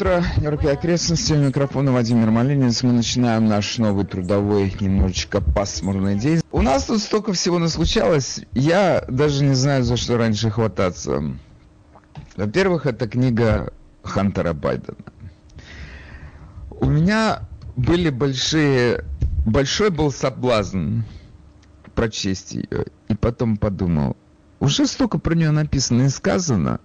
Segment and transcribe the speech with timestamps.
[0.00, 1.34] утро, Нью-Йорк и окрестности.
[1.34, 2.30] У микрофона Владимир.
[2.30, 6.40] Мы начинаем наш новый трудовой, немножечко пасмурный день.
[6.52, 11.22] У нас тут столько всего наслучалось, я даже не знаю, за что раньше хвататься.
[12.34, 14.96] Во-первых, это книга Хантера Байдена.
[16.70, 17.40] У меня
[17.76, 19.04] были большие...
[19.44, 21.00] Большой был соблазн
[21.94, 22.86] прочесть ее.
[23.08, 24.16] И потом подумал,
[24.60, 26.80] уже столько про нее написано и сказано,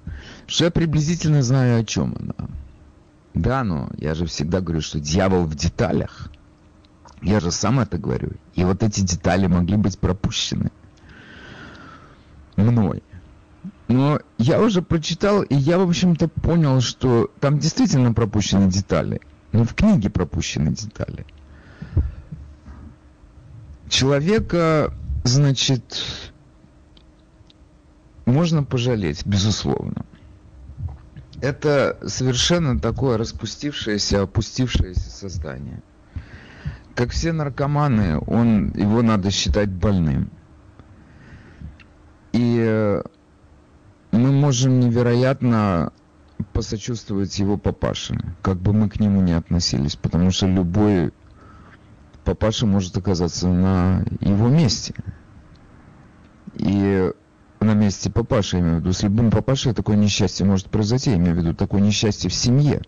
[0.47, 2.49] что я приблизительно знаю, о чем она.
[3.35, 6.29] Да, но я же всегда говорю, что дьявол в деталях.
[7.21, 8.31] Я же сам это говорю.
[8.55, 10.71] И вот эти детали могли быть пропущены
[12.55, 13.03] мной.
[13.87, 19.21] Но я уже прочитал, и я, в общем-то, понял, что там действительно пропущены детали.
[19.51, 21.25] Но в книге пропущены детали.
[23.89, 26.03] Человека, значит,
[28.25, 30.05] можно пожалеть, безусловно.
[31.41, 35.81] Это совершенно такое распустившееся, опустившееся создание.
[36.95, 40.29] Как все наркоманы, он, его надо считать больным.
[42.31, 43.01] И э,
[44.11, 45.91] мы можем невероятно
[46.53, 51.11] посочувствовать его папаше, как бы мы к нему не относились, потому что любой
[52.23, 54.93] папаша может оказаться на его месте.
[56.55, 57.11] И
[57.59, 58.93] на месте папаши, я имею в виду.
[58.93, 62.81] С любым папашей такое несчастье может произойти, я имею в виду такое несчастье в семье.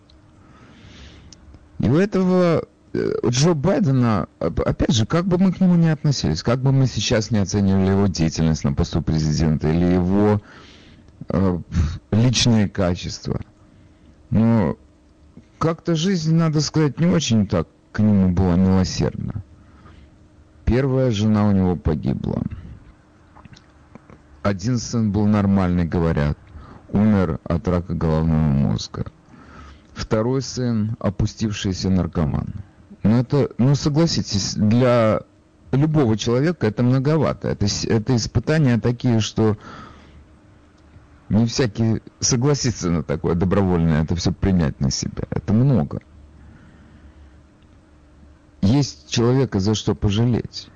[1.78, 6.42] И у этого э, Джо Байдена, опять же, как бы мы к нему не относились,
[6.42, 10.42] как бы мы сейчас не оценивали его деятельность на посту президента или его
[11.28, 11.58] э,
[12.10, 13.40] личные качества,
[14.30, 14.76] но
[15.58, 19.42] как-то жизнь, надо сказать, не очень так к нему была милосердна.
[20.64, 22.42] Первая жена у него погибла.
[24.42, 26.38] Один сын был нормальный, говорят.
[26.90, 29.06] Умер от рака головного мозга.
[29.94, 32.54] Второй сын– опустившийся наркоман.
[33.02, 35.22] Ну, это, ну, согласитесь, для
[35.72, 37.48] любого человека это многовато.
[37.48, 39.56] Это, это испытания такие, что
[41.28, 45.24] не всякий согласится на такое добровольное, это все принять на себя.
[45.30, 46.00] Это много.
[48.62, 50.68] Есть человека за что пожалеть.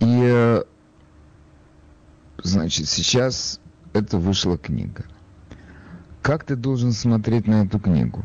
[0.00, 0.62] И э,
[2.42, 3.60] Значит, сейчас
[3.92, 5.04] это вышла книга.
[6.22, 8.24] Как ты должен смотреть на эту книгу?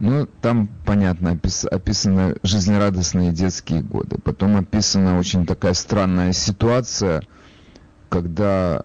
[0.00, 4.18] Ну, там, понятно, опис, описаны жизнерадостные детские годы.
[4.18, 7.22] Потом описана очень такая странная ситуация,
[8.08, 8.84] когда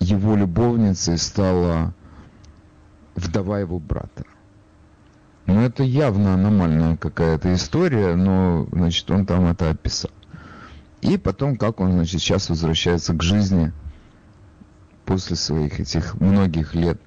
[0.00, 1.94] его любовницей стала
[3.14, 4.24] вдова его брата.
[5.46, 10.10] Ну, это явно аномальная какая-то история, но, значит, он там это описал.
[11.00, 13.72] И потом, как он, значит, сейчас возвращается к жизни–
[15.10, 17.00] после своих этих многих лет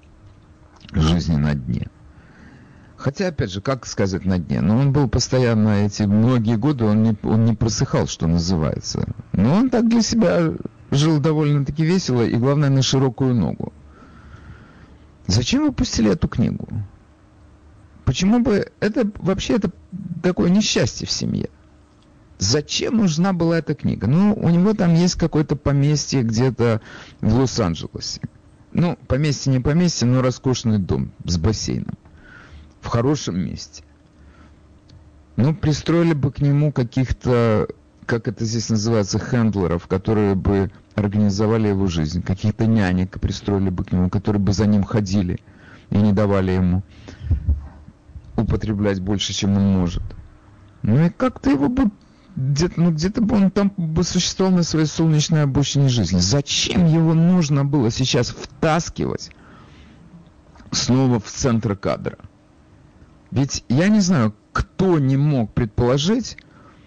[0.92, 1.88] жизни на дне.
[2.98, 4.60] Хотя, опять же, как сказать на дне?
[4.60, 9.08] Но ну, он был постоянно эти многие годы, он не, он не просыхал, что называется.
[9.32, 10.52] Но он так для себя
[10.92, 13.72] жил довольно-таки весело и, главное, на широкую ногу.
[15.28, 16.68] Зачем выпустили эту книгу?
[18.04, 18.70] Почему бы...
[18.82, 19.72] Это вообще это
[20.22, 21.50] такое несчастье в семье.
[22.40, 24.08] Зачем нужна была эта книга?
[24.08, 26.82] Ну, у него там есть какое-то поместье где-то
[27.22, 28.22] в Лос-Анджелесе.
[28.74, 31.98] Ну, поместье не поместье, но роскошный дом с бассейном.
[32.82, 33.84] В хорошем месте.
[35.36, 37.68] Ну, пристроили бы к нему каких-то,
[38.06, 42.22] как это здесь называется, хендлеров, которые бы организовали его жизнь.
[42.22, 45.40] Каких-то нянек пристроили бы к нему, которые бы за ним ходили
[45.90, 46.84] и не давали ему
[48.36, 50.04] употреблять больше, чем он может.
[50.82, 51.92] Ну и как-то его бы
[52.36, 56.20] где-то ну, где бы он там бы существовал на своей солнечной обочине жизни.
[56.20, 59.30] Зачем его нужно было сейчас втаскивать
[60.72, 62.18] снова в центр кадра?
[63.32, 66.38] Ведь я не знаю, кто не мог предположить,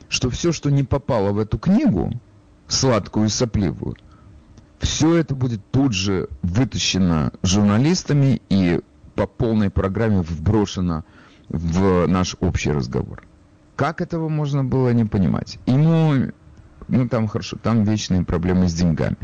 [0.08, 2.12] что все, что не попало в эту книгу,
[2.68, 3.96] сладкую и сопливую,
[4.78, 8.80] все это будет тут же вытащено журналистами и
[9.14, 11.04] по полной программе вброшено
[11.48, 13.22] в наш общий разговор.
[13.76, 15.58] Как этого можно было не понимать?
[15.66, 16.32] Ему,
[16.88, 19.18] ну там хорошо, там вечные проблемы с деньгами.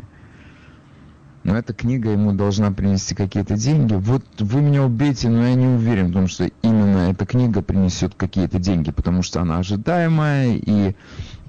[1.43, 3.95] Но эта книга ему должна принести какие-то деньги.
[3.95, 8.15] Вот вы меня убейте, но я не уверен в том, что именно эта книга принесет
[8.15, 10.95] какие-то деньги, потому что она ожидаемая, и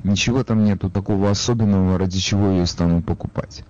[0.03, 3.65] ничего там нету такого особенного, ради чего ее стану покупать.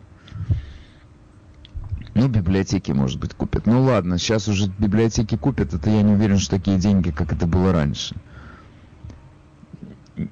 [2.13, 3.65] Ну, библиотеки, может быть, купят.
[3.65, 7.47] Ну ладно, сейчас уже библиотеки купят, это я не уверен, что такие деньги, как это
[7.47, 8.15] было раньше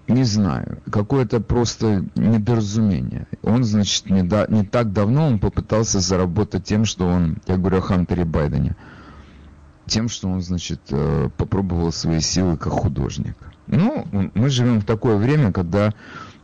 [0.08, 3.28] не знаю, какое-то просто недоразумение.
[3.42, 7.78] Он, значит, не, да, не так давно он попытался заработать тем, что он, я говорю
[7.78, 8.76] о Хантере Байдене,
[9.88, 13.36] тем, что он, значит, э, попробовал свои силы как художник.
[13.68, 15.94] Ну, мы живем в такое время, когда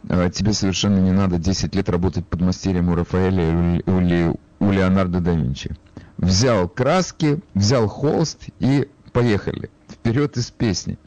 [0.10, 5.20] э, тебе совершенно не надо 10 лет работать под мастерием у Рафаэля или у Леонардо
[5.20, 5.76] да Винчи.
[6.18, 9.70] Взял краски, взял холст и поехали.
[9.88, 10.98] Вперед из песни.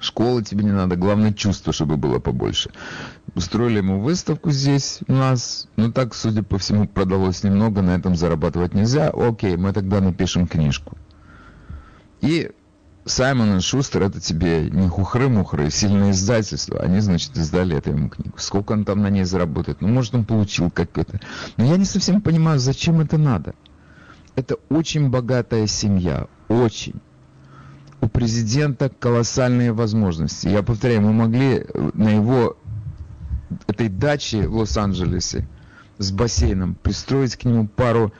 [0.00, 2.70] Школы тебе не надо, главное чувство, чтобы было побольше.
[3.34, 8.14] Устроили ему выставку здесь у нас, ну так, судя по всему, продалось немного, на этом
[8.14, 9.10] зарабатывать нельзя.
[9.10, 10.96] Окей, мы тогда напишем книжку.
[12.20, 12.50] И
[13.04, 16.80] Саймон и Шустер это тебе не хухры-мухры, сильное издательство.
[16.80, 18.36] Они, значит, издали эту ему книгу.
[18.38, 19.80] Сколько он там на ней заработает?
[19.80, 21.06] Ну, может, он получил как-то.
[21.56, 23.54] Но я не совсем понимаю, зачем это надо.
[24.36, 26.26] Это очень богатая семья.
[26.48, 27.00] Очень.
[28.00, 30.48] У президента колоссальные возможности.
[30.48, 32.56] Я повторяю, мы могли на его
[33.66, 35.48] этой даче в Лос-Анджелесе
[35.98, 38.12] с бассейном пристроить к нему пару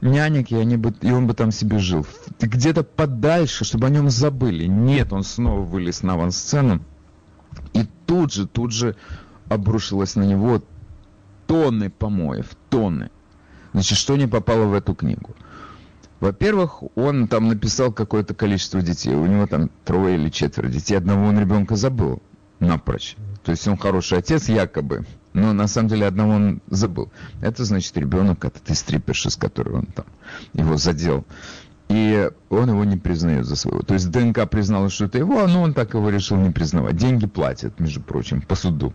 [0.00, 2.06] нянек, и, они бы, и он бы там себе жил.
[2.40, 4.66] Где-то подальше, чтобы о нем забыли.
[4.66, 6.80] Нет, он снова вылез на авансцену.
[7.72, 8.96] И тут же, тут же
[9.48, 10.62] обрушилось на него
[11.46, 13.10] тонны помоев, тонны.
[13.72, 15.34] Значит, что не попало в эту книгу?
[16.20, 19.14] Во-первых, он там написал какое-то количество детей.
[19.14, 20.96] У него там трое или четверо детей.
[20.96, 22.22] Одного он ребенка забыл
[22.58, 23.16] напрочь.
[23.44, 25.04] То есть он хороший отец якобы,
[25.34, 27.10] но на самом деле одного он забыл.
[27.42, 30.06] Это значит ребенок от этой стриперши, с которой он там
[30.54, 31.24] его задел.
[31.88, 33.82] И он его не признает за своего.
[33.82, 36.96] То есть ДНК признала, что это его, но он так его решил не признавать.
[36.96, 38.92] Деньги платят, между прочим, по суду.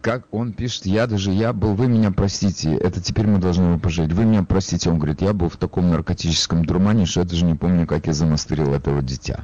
[0.00, 3.78] Как он пишет, я даже, я был, вы меня простите, это теперь мы должны его
[3.78, 4.12] пожалеть.
[4.12, 7.54] Вы меня простите, он говорит, я был в таком наркотическом дурмане, что я даже не
[7.54, 9.42] помню, как я замастерил этого дитя.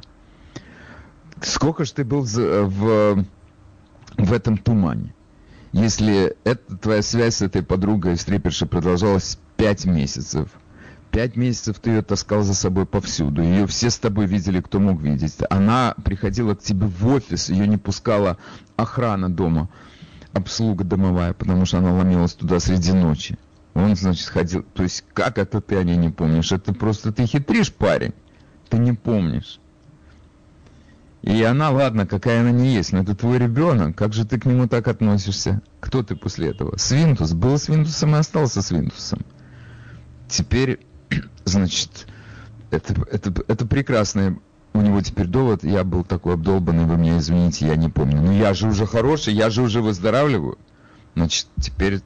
[1.41, 3.25] Сколько же ты был в,
[4.17, 5.13] в этом тумане?
[5.73, 10.47] Если эта твоя связь с этой подругой стрипершей продолжалась пять месяцев,
[11.11, 15.01] пять месяцев ты ее таскал за собой повсюду, ее все с тобой видели, кто мог
[15.01, 15.35] видеть.
[15.49, 18.37] Она приходила к тебе в офис, ее не пускала
[18.77, 19.67] охрана дома,
[20.35, 23.37] обслуга домовая, потому что она ломилась туда среди ночи.
[23.73, 24.63] Он, значит, ходил...
[24.73, 26.51] То есть, как это ты о ней не помнишь?
[26.51, 28.13] Это просто ты хитришь, парень.
[28.69, 29.59] Ты не помнишь.
[31.21, 33.97] И она, ладно, какая она не есть, но это твой ребенок.
[33.97, 35.61] Как же ты к нему так относишься?
[35.79, 36.77] Кто ты после этого?
[36.77, 37.33] Свинтус.
[37.33, 39.25] Был Свинтусом и остался Свинтусом.
[40.27, 40.85] Теперь,
[41.45, 42.07] значит,
[42.71, 44.37] это, это, это прекрасный
[44.75, 45.63] у него теперь довод.
[45.63, 48.21] Я был такой обдолбанный, вы меня извините, я не помню.
[48.21, 50.57] Но я же уже хороший, я же уже выздоравливаю.
[51.15, 52.01] Значит, теперь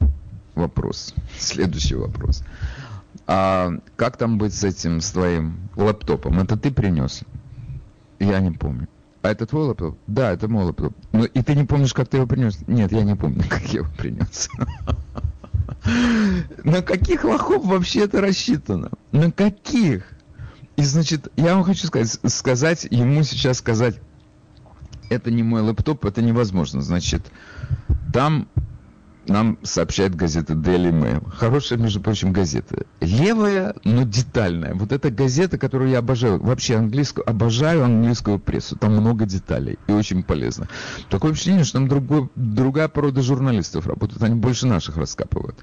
[0.54, 1.14] вопрос.
[1.38, 2.44] Следующий вопрос.
[3.26, 6.38] А как там быть с этим, с твоим лэптопом?
[6.40, 7.22] Это ты принес?
[8.18, 8.88] Я не помню.
[9.22, 9.98] А это твой лаптоп?
[10.06, 10.94] Да, это мой лаптоп.
[11.12, 12.58] Ну, и ты не помнишь, как ты его принес?
[12.66, 14.48] Нет, я не помню, как я его принес.
[16.64, 18.90] На каких лохов вообще это рассчитано?
[19.12, 20.19] На каких?
[20.76, 24.00] И значит, я вам хочу сказать, сказать ему сейчас сказать,
[25.10, 26.80] это не мой лэптоп, это невозможно.
[26.82, 27.22] Значит,
[28.12, 28.48] там
[29.26, 31.28] нам сообщает газета Daily Mail.
[31.30, 32.84] Хорошая, между прочим, газета.
[33.00, 34.74] Левая, но детальная.
[34.74, 36.40] Вот эта газета, которую я обожаю.
[36.40, 38.76] Вообще английскую, обожаю английскую прессу.
[38.76, 40.68] Там много деталей и очень полезно.
[41.10, 44.22] Такое впечатление, что там другой, другая порода журналистов работает.
[44.22, 45.58] Они больше наших раскапывают.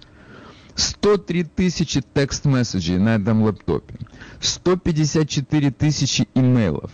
[0.77, 3.95] 103 тысячи текст-месседжей на этом лэптопе.
[4.39, 6.91] 154 тысячи имейлов.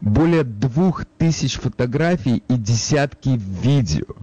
[0.00, 4.14] Более двух тысяч фотографий и десятки видео.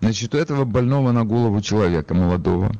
[0.00, 2.72] Значит, у этого больного на голову человека, молодого,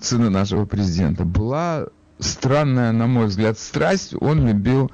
[0.00, 1.86] сына нашего президента, была
[2.18, 4.14] странная, на мой взгляд, страсть.
[4.20, 4.90] Он любил,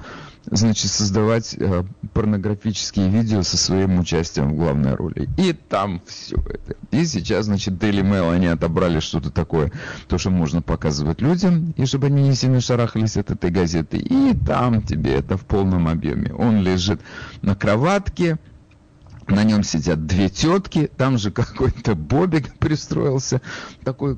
[0.51, 5.29] значит, создавать э, порнографические видео со своим участием в главной роли.
[5.37, 6.75] И там все это.
[6.91, 9.71] И сейчас, значит, Daily Mail, они отобрали что-то такое,
[10.07, 13.97] то, что можно показывать людям, и чтобы они не сильно шарахались от этой газеты.
[13.97, 16.33] И там тебе это в полном объеме.
[16.33, 17.01] Он лежит
[17.41, 18.37] на кроватке,
[19.27, 23.41] на нем сидят две тетки, там же какой-то бобик пристроился,
[23.83, 24.17] такой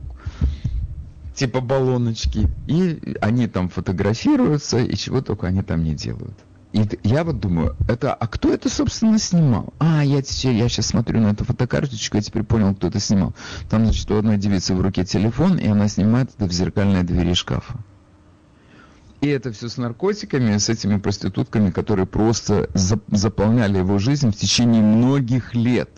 [1.35, 6.37] типа баллоночки, и они там фотографируются, и чего только они там не делают.
[6.73, 9.73] И я вот думаю, это, а кто это, собственно, снимал?
[9.79, 10.23] А, я, я
[10.69, 13.33] сейчас смотрю на эту фотокарточку, я теперь понял, кто это снимал.
[13.69, 17.33] Там, значит, у одной девицы в руке телефон, и она снимает это в зеркальной двери
[17.33, 17.83] шкафа.
[19.19, 24.81] И это все с наркотиками, с этими проститутками, которые просто заполняли его жизнь в течение
[24.81, 25.91] многих лет.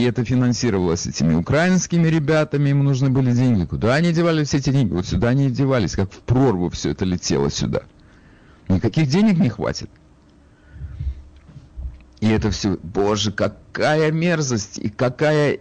[0.00, 3.66] И это финансировалось этими украинскими ребятами, ему нужны были деньги.
[3.66, 4.94] Куда они девали все эти деньги?
[4.94, 7.82] Вот сюда они девались, как в прорву все это летело сюда.
[8.68, 9.90] Никаких денег не хватит.
[12.20, 15.58] И это все, боже, какая мерзость, и какая...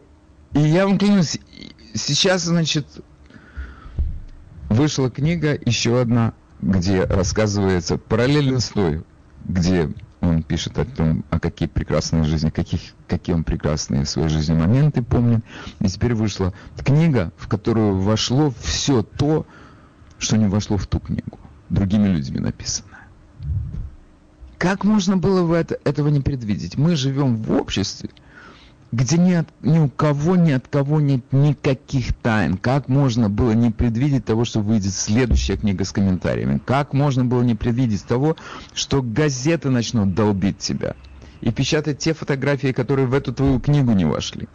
[0.53, 1.37] И я вам клянусь,
[1.93, 2.87] сейчас, значит,
[4.69, 6.31] вышла книга еще одна,
[6.61, 9.03] где рассказывается параллельно с той,
[9.43, 9.91] где
[10.39, 14.53] он пишет о том, о какие прекрасные жизни, каких, какие он прекрасные в своей жизни
[14.53, 15.43] моменты помнит.
[15.79, 19.45] И теперь вышла книга, в которую вошло все то,
[20.17, 21.37] что не вошло в ту книгу.
[21.69, 22.87] Другими людьми написано.
[24.57, 26.77] Как можно было это, этого не предвидеть?
[26.77, 28.09] Мы живем в обществе,
[28.91, 32.57] где ни, от, ни у кого, ни от кого нет никаких тайн.
[32.57, 36.59] Как можно было не предвидеть того, что выйдет следующая книга с комментариями?
[36.65, 38.35] Как можно было не предвидеть того,
[38.73, 40.95] что газеты начнут долбить тебя
[41.41, 44.47] и печатать те фотографии, которые в эту твою книгу не вошли?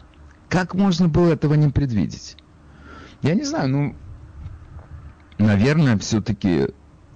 [0.48, 2.36] Как можно было этого не предвидеть?
[3.22, 3.94] Я не знаю, ну,
[5.38, 6.68] наверное, все-таки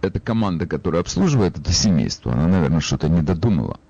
[0.02, 3.80] эта команда, которая обслуживает это семейство, она, наверное, что-то не додумала.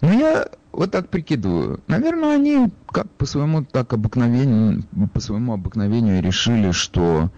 [0.00, 1.80] Но я вот так прикидываю.
[1.86, 7.30] Наверное, они как по своему так обыкновению, по своему обыкновению решили, что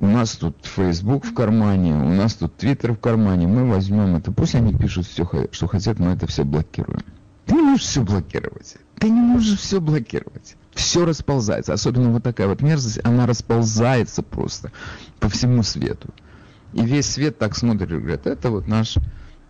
[0.00, 4.32] у нас тут Facebook в кармане, у нас тут Twitter в кармане, мы возьмем это.
[4.32, 7.02] Пусть они пишут все, что хотят, мы это все блокируем.
[7.46, 8.76] Ты не можешь все блокировать.
[8.98, 10.56] Ты не можешь все блокировать.
[10.74, 11.72] Все расползается.
[11.72, 14.72] Особенно вот такая вот мерзость, она расползается просто
[15.20, 16.08] по всему свету.
[16.72, 18.96] И весь свет так смотрит и говорит, это вот наш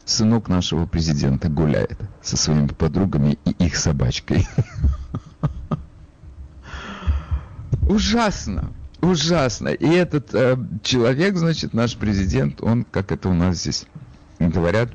[0.04, 4.46] сынок нашего президента гуляет со своими подругами и их собачкой.
[7.88, 9.68] Ужасно, ужасно.
[9.68, 13.84] И этот э, человек, значит, наш президент, он, как это у нас здесь
[14.38, 14.90] говорят,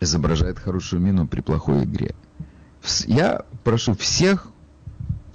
[0.00, 2.14] изображает хорошую мину при плохой игре.
[3.06, 4.48] Я прошу всех,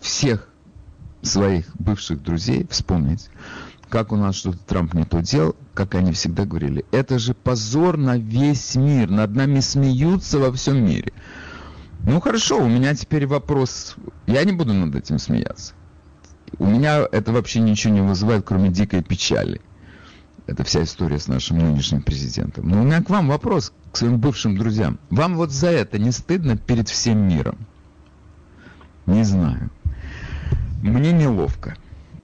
[0.01, 0.49] всех
[1.21, 3.29] своих бывших друзей вспомнить,
[3.89, 7.97] как у нас что-то Трамп не то делал, как они всегда говорили, это же позор
[7.97, 11.11] на весь мир, над нами смеются во всем мире.
[12.03, 13.95] Ну хорошо, у меня теперь вопрос,
[14.27, 15.73] я не буду над этим смеяться.
[16.57, 19.61] У меня это вообще ничего не вызывает, кроме дикой печали.
[20.47, 22.69] Это вся история с нашим нынешним президентом.
[22.69, 24.97] Но у меня к вам вопрос, к своим бывшим друзьям.
[25.11, 27.67] Вам вот за это не стыдно перед всем миром?
[29.05, 29.69] Не знаю.
[30.81, 31.75] Мне неловко.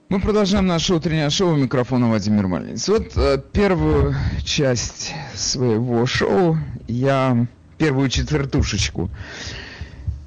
[0.07, 1.55] Мы продолжаем наше утреннее шоу.
[1.55, 2.87] Микрофона Владимир Мальниц.
[2.89, 7.47] Вот э, первую часть своего шоу я,
[7.79, 9.09] первую четвертушечку,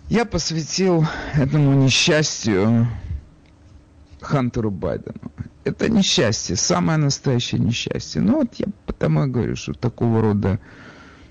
[0.09, 2.89] я посвятил этому несчастью
[4.21, 5.31] Хантеру Байдену.
[5.63, 8.21] Это несчастье, самое настоящее несчастье.
[8.21, 10.59] Ну вот я потому и говорю, что такого рода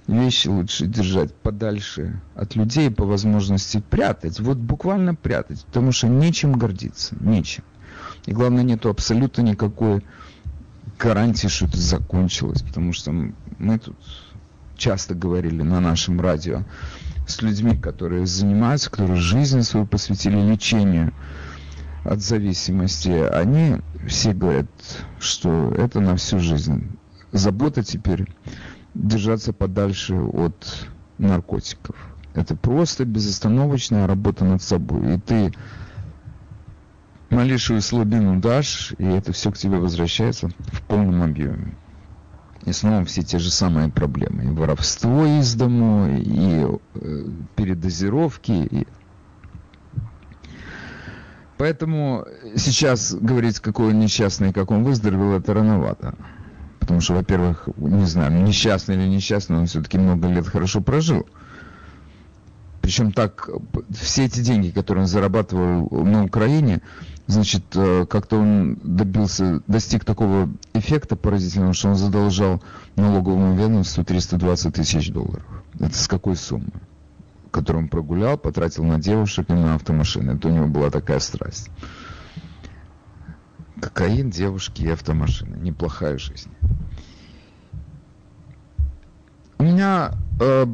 [0.07, 4.39] вещи лучше держать подальше от людей, по возможности прятать.
[4.39, 7.65] Вот буквально прятать, потому что нечем гордиться, нечем.
[8.27, 10.03] И главное, нету абсолютно никакой
[10.99, 13.97] гарантии, что это закончилось, потому что мы тут
[14.75, 16.63] часто говорили на нашем радио
[17.25, 21.13] с людьми, которые занимаются, которые жизнь свою посвятили лечению
[22.03, 24.67] от зависимости, они все говорят,
[25.19, 26.97] что это на всю жизнь.
[27.31, 28.27] Забота теперь
[28.93, 31.95] держаться подальше от наркотиков.
[32.33, 35.15] Это просто безостановочная работа над собой.
[35.15, 35.53] И ты
[37.29, 41.75] малейшую слабину дашь, и это все к тебе возвращается в полном объеме.
[42.65, 44.43] И снова все те же самые проблемы.
[44.43, 48.51] И воровство из дому, и э, передозировки.
[48.51, 48.87] И...
[51.57, 56.15] Поэтому сейчас говорить, какой он несчастный, как он выздоровел, это рановато.
[56.79, 61.25] Потому что, во-первых, не знаю, несчастный или несчастный, он все-таки много лет хорошо прожил.
[62.81, 63.49] Причем так,
[63.91, 66.81] все эти деньги, которые он зарабатывал на Украине,
[67.27, 72.63] значит, э, как-то он добился, достиг такого эффекта поразительного, что он задолжал
[72.95, 75.45] налоговому ведомству 320 тысяч долларов.
[75.79, 76.71] Это с какой суммы?
[77.51, 80.31] Которую он прогулял, потратил на девушек и на автомашины.
[80.31, 81.69] Это у него была такая страсть.
[83.81, 85.55] Кокаин, девушки и автомашины.
[85.57, 86.49] Неплохая жизнь.
[89.59, 90.65] У меня э,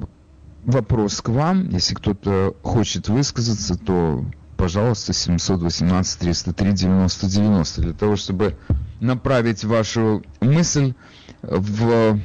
[0.66, 1.70] вопрос к вам.
[1.70, 4.26] Если кто-то хочет высказаться, то,
[4.64, 8.56] пожалуйста, 718 303 90 90 для того, чтобы
[9.02, 10.94] направить вашу мысль
[11.42, 12.18] в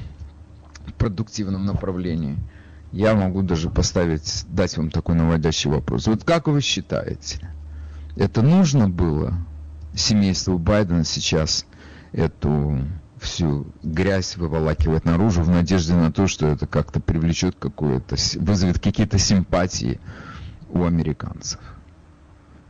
[0.99, 2.39] продуктивном направлении.
[2.93, 6.07] Я могу даже поставить, дать вам такой наводящий вопрос.
[6.07, 7.51] Вот как вы считаете,
[8.15, 9.35] это нужно было
[9.97, 11.67] семейству Байдена сейчас
[12.13, 12.85] эту
[13.21, 19.19] всю грязь выволакивать наружу в надежде на то, что это как-то привлечет какое-то, вызовет какие-то
[19.19, 19.99] симпатии
[20.69, 21.59] у американцев.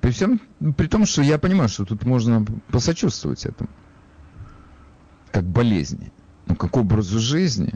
[0.00, 0.40] При всем,
[0.76, 3.68] при том, что я понимаю, что тут можно посочувствовать этому.
[5.32, 6.12] Как болезни.
[6.46, 7.74] Но как образу жизни,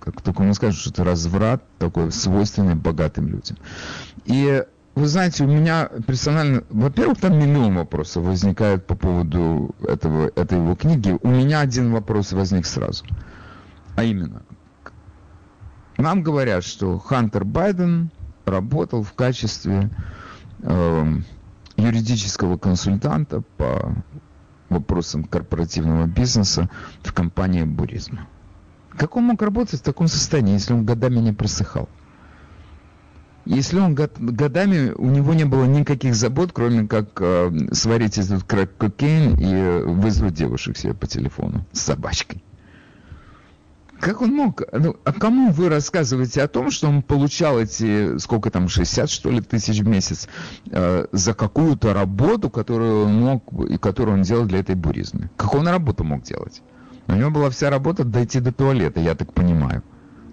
[0.00, 3.56] как только мы скажем, что это разврат такой свойственный богатым людям.
[4.24, 4.64] И
[4.94, 10.74] вы знаете, у меня персонально, во-первых, там миллион вопросов возникает по поводу этого, этой его
[10.74, 11.16] книги.
[11.22, 13.04] У меня один вопрос возник сразу.
[13.96, 14.42] А именно,
[15.98, 18.10] нам говорят, что Хантер Байден
[18.44, 19.90] работал в качестве
[21.76, 23.94] юридического консультанта по
[24.68, 26.68] вопросам корпоративного бизнеса
[27.02, 28.26] в компании Burisma.
[28.90, 31.88] Как он мог работать в таком состоянии, если он годами не просыхал?
[33.44, 38.82] Если он годами, у него не было никаких забот, кроме как э, сварить этот crack
[38.82, 42.42] cocaine и вызвать девушек себе по телефону с собачкой.
[44.00, 44.62] Как он мог?
[44.72, 49.30] Ну, а кому вы рассказываете о том, что он получал эти, сколько там, 60, что
[49.30, 50.28] ли, тысяч в месяц
[50.70, 55.30] э, за какую-то работу, которую он мог, и которую он делал для этой буризмы?
[55.36, 56.62] Какую он работу мог делать?
[57.08, 59.82] У него была вся работа дойти до туалета, я так понимаю.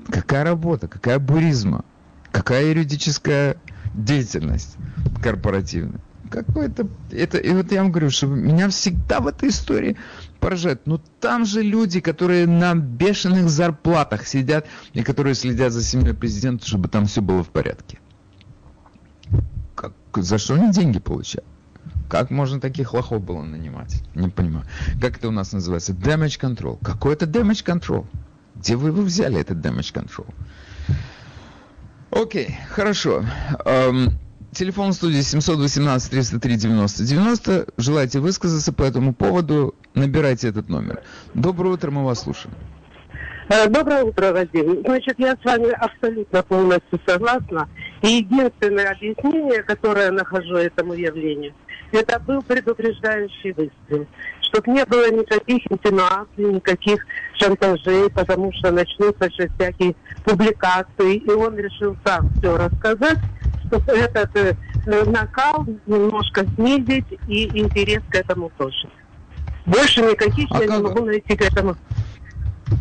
[0.10, 0.88] Какая работа?
[0.88, 1.86] Какая буризма?
[2.32, 3.56] Какая юридическая
[3.96, 4.76] деятельность
[5.24, 6.02] корпоративная?
[6.30, 6.88] Какой-то...
[7.12, 9.96] Это, и вот я вам говорю, что меня всегда в этой истории
[10.46, 10.86] поражает.
[10.86, 16.68] Ну там же люди, которые на бешеных зарплатах сидят и которые следят за семьей президента,
[16.68, 17.98] чтобы там все было в порядке.
[19.74, 21.48] Как, за что они деньги получают?
[22.08, 24.04] Как можно таких лохов было нанимать?
[24.14, 24.68] Не понимаю.
[25.02, 25.94] Как это у нас называется?
[25.94, 26.78] Damage control.
[26.86, 28.06] Какой это damage control?
[28.54, 30.32] Где вы его взяли, этот damage control?
[32.12, 33.26] Окей, хорошо.
[33.66, 34.12] Эм,
[34.56, 37.68] телефон студии 718 303 90 90.
[37.78, 39.76] Желаете высказаться по этому поводу?
[39.94, 41.04] Набирайте этот номер.
[41.34, 42.56] Доброе утро, мы вас слушаем.
[43.50, 44.82] Э, доброе утро, Вадим.
[44.86, 47.70] Значит, я с вами абсолютно полностью согласна.
[48.02, 51.54] И единственное объяснение, которое я нахожу этому явлению,
[51.92, 54.08] это был предупреждающий выстрел.
[54.42, 61.18] Чтобы не было никаких инсинуаций, никаких шантажей, потому что начнутся же всякие публикации.
[61.18, 63.20] И он решил сам все рассказать,
[63.68, 64.56] чтобы этот э,
[65.06, 68.90] накал немножко снизить и интерес к этому тоже.
[69.66, 70.78] Больше никаких а я как...
[70.78, 71.76] не могу найти к этому.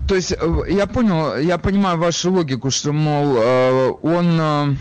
[0.09, 0.37] То есть э,
[0.69, 4.77] я понял, я понимаю вашу логику, что, мол, э, он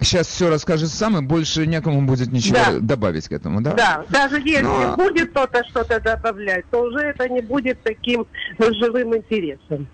[0.00, 2.78] сейчас все расскажет сам, и больше некому будет ничего да.
[2.80, 3.72] добавить к этому, да?
[3.74, 4.96] Да, даже если Но...
[4.96, 8.26] будет кто-то что-то добавлять, то уже это не будет таким
[8.58, 9.88] живым интересом.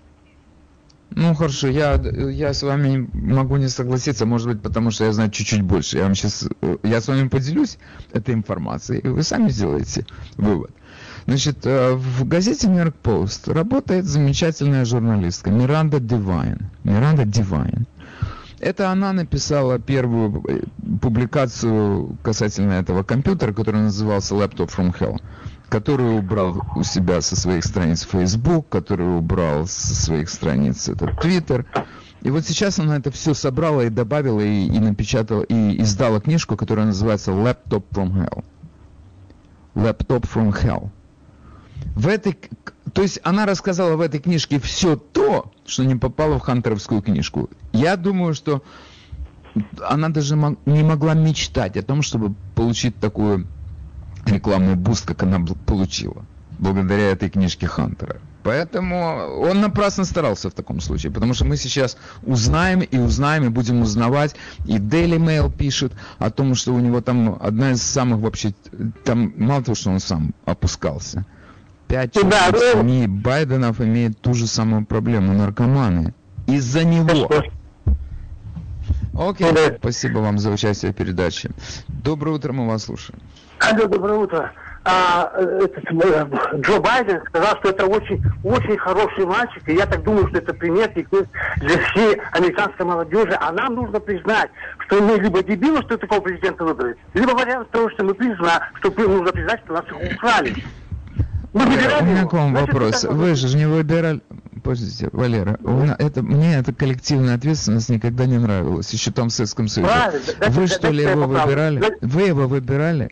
[1.11, 5.31] Ну хорошо, я, я с вами могу не согласиться, может быть, потому что я знаю
[5.31, 5.97] чуть-чуть больше.
[5.97, 6.47] Я вам сейчас,
[6.83, 7.77] я с вами поделюсь
[8.11, 10.05] этой информацией, и вы сами сделаете
[10.37, 10.71] вывод.
[11.25, 16.69] Значит, э, в газете New York Post работает замечательная журналистка Миранда Дивайн.
[16.83, 17.85] Миранда Дивайн.
[18.59, 20.61] Это она написала первую э,
[21.01, 25.21] публикацию касательно этого компьютера, который назывался Laptop from Hell,
[25.69, 31.65] который убрал у себя со своих страниц Facebook, который убрал со своих страниц этот Twitter.
[32.21, 36.57] И вот сейчас она это все собрала и добавила, и, и напечатала, и издала книжку,
[36.57, 38.43] которая называется Laptop from Hell.
[39.75, 40.89] Laptop from Hell.
[41.95, 42.37] В этой,
[42.91, 47.49] то есть она рассказала в этой книжке все то, что не попало в хантеровскую книжку.
[47.71, 48.63] Я думаю, что
[49.87, 53.47] она даже не могла мечтать о том, чтобы получить такую
[54.25, 56.25] рекламный boost, как она получила,
[56.57, 58.17] благодаря этой книжке Хантера.
[58.43, 63.49] Поэтому он напрасно старался в таком случае, потому что мы сейчас узнаем и узнаем, и
[63.49, 64.35] будем узнавать.
[64.65, 68.53] И Daily Mail пишет о том, что у него там одна из самых вообще,
[69.03, 71.25] там мало того, что он сам опускался–
[71.89, 72.81] Пять да, ну...
[72.81, 76.13] СМИ Байденов имеет ту же самую проблему, наркоманы.
[76.45, 77.27] Из-за него.
[79.15, 79.75] Окей, да.
[79.79, 81.49] спасибо вам за участие в передаче.
[81.87, 83.19] Доброе утро, мы вас слушаем.
[83.59, 84.51] Алло, доброе утро.
[84.85, 90.03] А, этот, э, Джо Байден сказал, что это очень, очень хороший мальчик, и я так
[90.03, 93.37] думаю, что это пример для всей американской молодежи.
[93.39, 94.49] А нам нужно признать,
[94.85, 98.89] что мы либо дебилы, что такого президента выбрали, либо вариант того, что мы признаем, что
[98.91, 100.55] нужно признать, что нас украли.
[101.51, 103.03] Мы У меня к вам вопрос.
[103.03, 104.21] Вы же не выбирали...
[104.63, 105.95] Подождите, Валера, да.
[105.99, 109.91] это, мне эта коллективная ответственность никогда не нравилась, еще там в Советском Союзе.
[109.91, 110.49] Правильно.
[110.49, 111.97] Вы да, что ли его выбирали?
[112.01, 113.09] Вы его выбирали?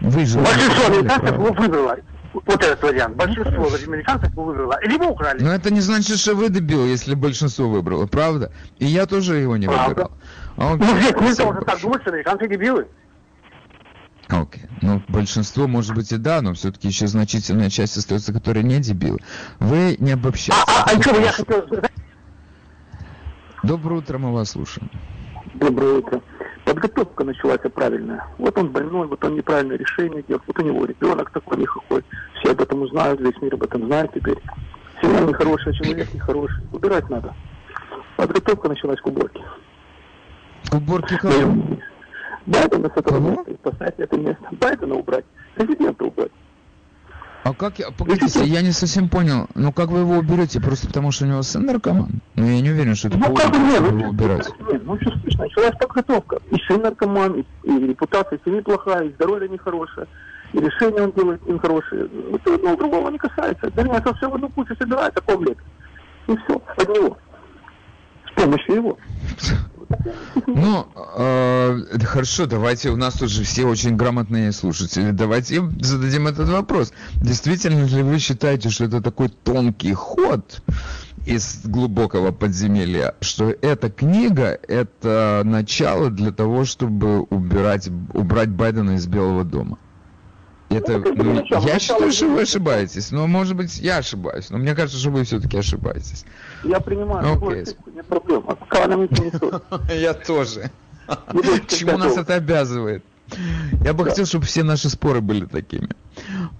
[0.00, 1.96] Вы же Большинство американцев его выбрало.
[2.32, 3.16] Вот этот вариант.
[3.16, 4.78] Большинство американцев его выбрало.
[4.82, 5.42] Либо украли.
[5.42, 8.52] Но это не значит, что вы дебил, если большинство выбрало, правда?
[8.78, 9.88] И я тоже его не правда.
[9.88, 10.10] выбирал.
[10.56, 12.86] А он, ну, здесь мы тоже так думать, что американцы дебилы.
[14.28, 14.62] Окей.
[14.62, 14.68] Okay.
[14.82, 19.18] Ну, большинство, может быть, и да, но все-таки еще значительная часть остается, которая не дебилы.
[19.58, 20.62] Вы не обобщаете.
[20.66, 21.90] А, а, а что я хотел сказать?
[23.62, 24.90] Доброе утро, мы вас слушаем.
[25.54, 26.20] Доброе утро.
[26.68, 28.26] Подготовка началась правильная.
[28.36, 32.04] Вот он больной, вот он неправильное решение делает, вот у него ребенок такой нехохой.
[32.34, 34.36] Все об этом узнают, весь мир об этом знает теперь.
[35.00, 36.62] Семья нехорошая, человек нехороший.
[36.70, 37.34] Убирать надо.
[38.18, 39.42] Подготовка началась к уборке.
[40.70, 41.54] Уборки кого?
[42.44, 44.48] Байдена с этого места и поставить это место.
[44.50, 46.32] Байдена убрать, президента убрать.
[47.48, 51.12] А как я, погодите, я не совсем понял, ну как вы его уберете, просто потому
[51.12, 52.20] что у него сын наркоман?
[52.36, 54.50] Ну я не уверен, что это ну, как нет, его ну, убирать.
[54.70, 56.42] Нет, ну что смешно, началась подготовка.
[56.50, 60.06] И сын наркоман, и, и репутация семьи плохая, и здоровье нехорошее,
[60.52, 62.10] и решения он делает нехорошие.
[62.34, 63.70] Это одного другого не касается.
[63.70, 65.64] Да нет, он все в одну кучу собирает, а комплект.
[66.26, 67.16] И все, от него.
[68.26, 68.98] С помощью его.
[70.46, 76.26] Ну, э, хорошо, давайте, у нас тут же все очень грамотные слушатели, давайте им зададим
[76.26, 76.92] этот вопрос.
[77.14, 80.62] Действительно ли вы считаете, что это такой тонкий ход
[81.26, 89.06] из глубокого подземелья, что эта книга– это начало для того, чтобы убирать, убрать Байдена из
[89.06, 89.78] Белого дома?
[90.70, 94.74] Это, ну, ну, я считаю, что вы ошибаетесь, но может быть я ошибаюсь, но мне
[94.74, 96.26] кажется, что вы все-таки ошибаетесь.
[96.64, 97.62] Я принимаю, okay.
[97.62, 100.70] ошибку, нет проблем, а пока она мне не Я тоже.
[101.68, 103.04] Чему нас это обязывает?
[103.84, 105.90] Я бы хотел, чтобы все наши споры были такими.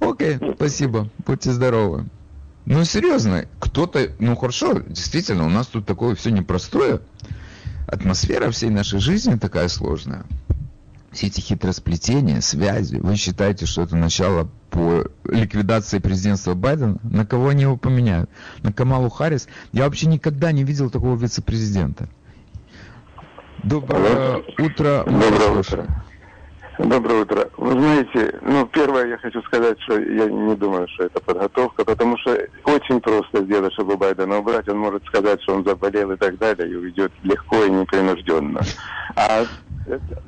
[0.00, 2.06] Окей, спасибо, будьте здоровы.
[2.66, 7.00] Ну, серьезно, кто-то, ну хорошо, действительно, у нас тут такое все непростое.
[7.86, 10.26] Атмосфера всей нашей жизни такая сложная
[11.10, 14.48] все эти хитросплетения, связи, вы считаете, что это начало
[14.78, 16.98] по ликвидации президентства Байдена?
[17.02, 18.30] На кого они его поменяют?
[18.62, 19.48] На Камалу Харрис?
[19.72, 22.08] Я вообще никогда не видел такого вице-президента.
[23.64, 24.44] Доброе Алло.
[24.58, 25.04] утро.
[25.04, 25.86] Доброе утро.
[26.78, 27.50] Доброе утро.
[27.56, 32.16] Вы знаете, ну, первое я хочу сказать, что я не думаю, что это подготовка, потому
[32.18, 34.68] что очень просто сделать, чтобы Байдена убрать.
[34.68, 38.60] Он может сказать, что он заболел и так далее, и уйдет легко и непринужденно.
[39.16, 39.44] А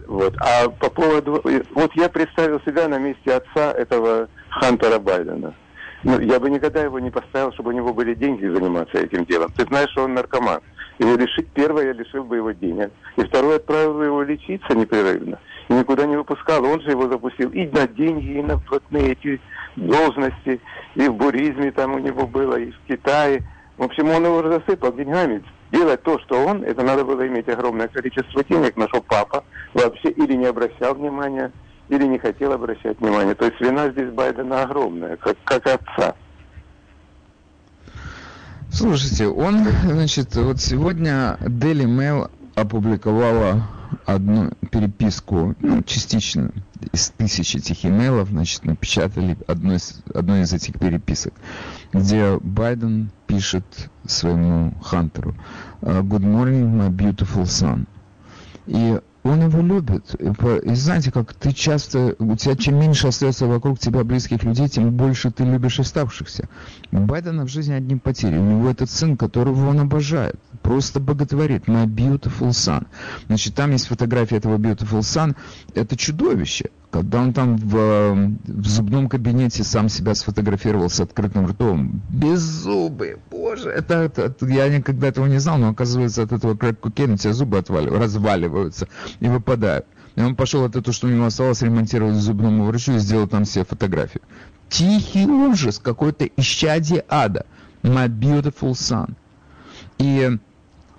[0.08, 0.34] вот.
[0.40, 1.40] А по поводу...
[1.74, 5.54] Вот я представил себя на месте отца этого Хантера Байдена.
[6.02, 9.52] Ну, я бы никогда его не поставил, чтобы у него были деньги заниматься этим делом.
[9.56, 10.60] Ты знаешь, что он наркоман.
[10.98, 12.90] И лишить, первое, я лишил бы его денег.
[13.16, 15.38] И второе, отправил бы его лечиться непрерывно.
[15.68, 16.64] И никуда не выпускал.
[16.64, 19.40] Он же его запустил и на деньги, и на платные эти
[19.76, 20.60] должности.
[20.94, 23.42] И в буризме там у него было, и в Китае.
[23.76, 27.88] В общем, он его засыпал деньгами делать то, что он, это надо было иметь огромное
[27.88, 31.52] количество денег, на что папа вообще или не обращал внимания,
[31.90, 33.34] или не хотел обращать внимания.
[33.34, 36.14] То есть вина здесь Байдена огромная, как, как отца.
[38.70, 43.66] Слушайте, он, значит, вот сегодня Daily Mail опубликовала
[44.06, 46.52] одну переписку, ну, частично,
[46.92, 51.34] из тысячи этих имейлов, значит, напечатали одну из, одну из этих переписок,
[51.92, 55.34] где Байден пишет своему Хантеру
[55.82, 57.86] «Good morning, my beautiful son».
[58.66, 59.00] И
[59.30, 60.14] он его любит.
[60.14, 64.90] И знаете, как ты часто, у тебя чем меньше остается вокруг тебя близких людей, тем
[64.90, 66.48] больше ты любишь оставшихся.
[66.92, 68.36] У Байдена в жизни одни потери.
[68.36, 71.66] У него этот сын, которого он обожает, просто боготворит.
[71.66, 72.86] My beautiful son.
[73.28, 75.36] Значит, там есть фотография этого beautiful son.
[75.74, 76.70] Это чудовище.
[76.90, 82.02] Когда он там в, в зубном кабинете сам себя сфотографировал с открытым ртом.
[82.10, 83.18] Без зубы.
[83.30, 87.14] Боже, это, это, это я никогда этого не знал, но оказывается от этого крэк кокейна
[87.14, 88.88] у тебя зубы отваливаются, разваливаются
[89.20, 89.86] и выпадают.
[90.16, 93.44] И он пошел от этого, что у него осталось, ремонтировать зубному врачу и сделал там
[93.44, 94.22] себе фотографию.
[94.68, 97.46] Тихий ужас, какой-то исчадие ада.
[97.82, 99.14] My beautiful son.
[99.98, 100.38] И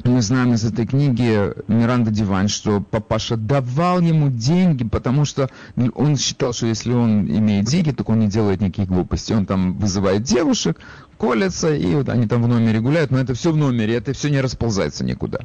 [0.10, 5.50] мы знаем из этой книги Миранда Дивайн, что папаша давал ему деньги, потому что
[5.96, 9.36] он считал, что если он имеет деньги, так он не делает никаких глупостей.
[9.36, 10.80] Он там вызывает девушек,
[11.18, 14.30] колется, и вот они там в номере гуляют, но это все в номере, это все
[14.30, 15.40] не расползается никуда.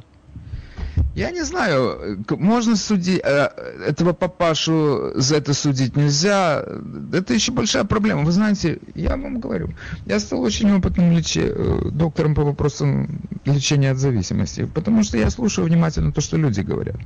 [1.17, 3.49] Я не знаю, можно судить, э,
[3.87, 6.63] этого папашу за это судить нельзя.
[7.11, 8.23] Это еще большая проблема.
[8.23, 9.71] Вы знаете, я вам говорю,
[10.05, 15.31] я стал очень опытным лечи, э, доктором по вопросам лечения от зависимости, потому что я
[15.31, 16.97] слушаю внимательно то, что люди говорят.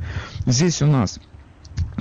[0.44, 1.20] Здесь у нас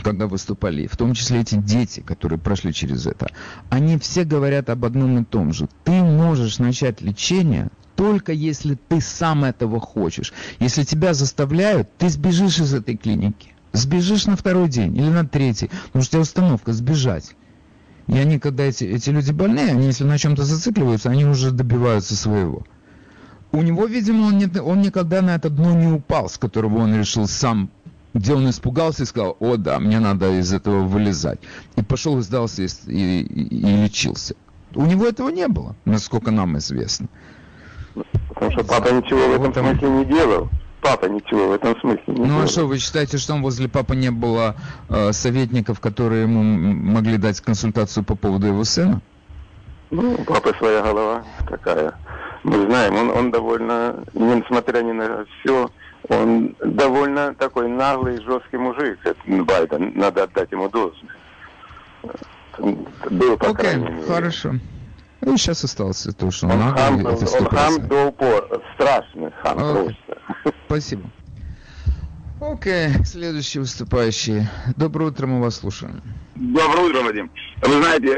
[0.03, 3.27] когда выступали, в том числе эти дети, которые прошли через это,
[3.69, 5.69] они все говорят об одном и том же.
[5.83, 7.69] Ты можешь начать лечение
[7.99, 10.31] только если ты сам этого хочешь.
[10.61, 13.49] Если тебя заставляют, ты сбежишь из этой клиники.
[13.73, 17.35] Сбежишь на второй день или на третий, потому что у тебя установка сбежать.
[18.07, 22.15] И они, когда эти, эти люди больные, они если на чем-то зацикливаются, они уже добиваются
[22.15, 22.63] своего.
[23.51, 26.97] У него, видимо, он, не, он никогда на это дно не упал, с которого он
[26.97, 27.69] решил сам,
[28.13, 31.41] где он испугался и сказал, о да, мне надо из этого вылезать.
[31.75, 34.35] И пошел и сдался и, и, и лечился.
[34.73, 37.09] У него этого не было, насколько нам известно.
[38.29, 40.49] Потому что папа ничего в этом смысле не делал.
[40.81, 42.39] Папа ничего в этом смысле не ну, делал.
[42.39, 44.55] Ну а что, вы считаете, что там возле папы не было
[44.89, 49.01] э, советников, которые ему могли дать консультацию по поводу его сына?
[49.91, 51.93] Ну, у папы своя голова такая.
[52.43, 55.69] Мы знаем, он, он довольно, несмотря ни на все,
[56.07, 59.91] Он довольно такой наглый, жесткий мужик, Байден.
[59.95, 61.15] Надо отдать ему должное.
[63.09, 64.55] Было, по Окей, okay, хорошо.
[65.21, 68.61] Ну, сейчас остался то, что он, он хам, он хам до упора.
[68.75, 69.73] Страшный хам okay.
[69.73, 70.53] просто.
[70.65, 71.09] Спасибо.
[72.39, 73.03] Окей, okay.
[73.03, 74.43] следующий выступающий.
[74.77, 76.01] Доброе утро, мы вас слушаем.
[76.35, 77.29] Доброе утро, Вадим.
[77.61, 78.17] Вы знаете,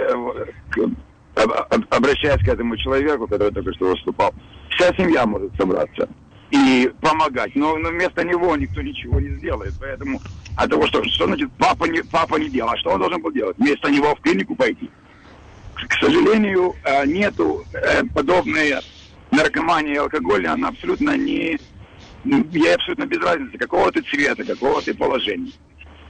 [1.36, 4.34] э, обращаясь к этому человеку, который только что выступал,
[4.70, 6.08] вся семья может собраться
[6.52, 7.56] и помогать.
[7.56, 9.74] Но, но вместо него никто ничего не сделает.
[9.80, 10.22] Поэтому
[10.56, 13.32] от того, что, что значит папа не, папа не делал, а что он должен был
[13.32, 13.58] делать?
[13.58, 14.90] Вместо него в клинику пойти.
[15.88, 18.76] К сожалению, э, нету э, подобной
[19.32, 21.60] наркомании и алкоголя, она абсолютно не...
[22.24, 25.52] Ей абсолютно без разницы, какого ты цвета, какого ты положения.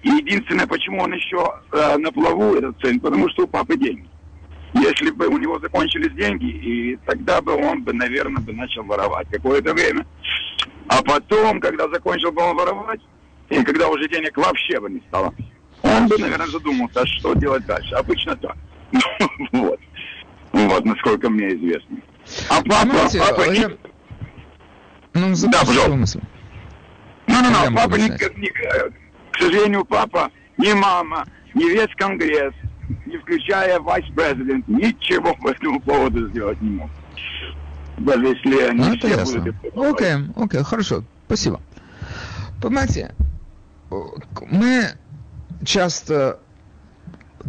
[0.03, 4.05] И единственное, почему он еще э, на плаву, этот сын, потому что у папы деньги.
[4.73, 9.27] Если бы у него закончились деньги, и тогда бы он бы, наверное, бы начал воровать
[9.29, 10.05] какое-то время.
[10.87, 13.01] А потом, когда закончил бы он воровать,
[13.49, 15.33] и когда уже денег вообще бы не стало,
[15.83, 17.93] он бы, наверное, задумался, а что делать дальше.
[17.95, 18.57] Обычно так.
[19.51, 19.79] Вот.
[20.51, 21.97] Вот, насколько мне известно.
[22.49, 22.89] А папа...
[22.89, 23.51] Знаете, папа...
[23.51, 23.71] Я...
[25.13, 26.19] Ну, да, пожалуйста.
[27.27, 28.49] Ну, ну, ну, папа, не, не,
[29.31, 32.53] к сожалению, папа, ни мама, ни весь Конгресс,
[33.05, 36.89] не включая вайс-президент, ничего по этому поводу сделать не мог.
[37.97, 39.39] Даже если они ну, все ясно.
[39.39, 39.55] будут...
[39.75, 41.61] Окей, окей, хорошо, спасибо.
[42.61, 43.13] Понимаете,
[44.49, 44.87] мы
[45.63, 46.39] часто,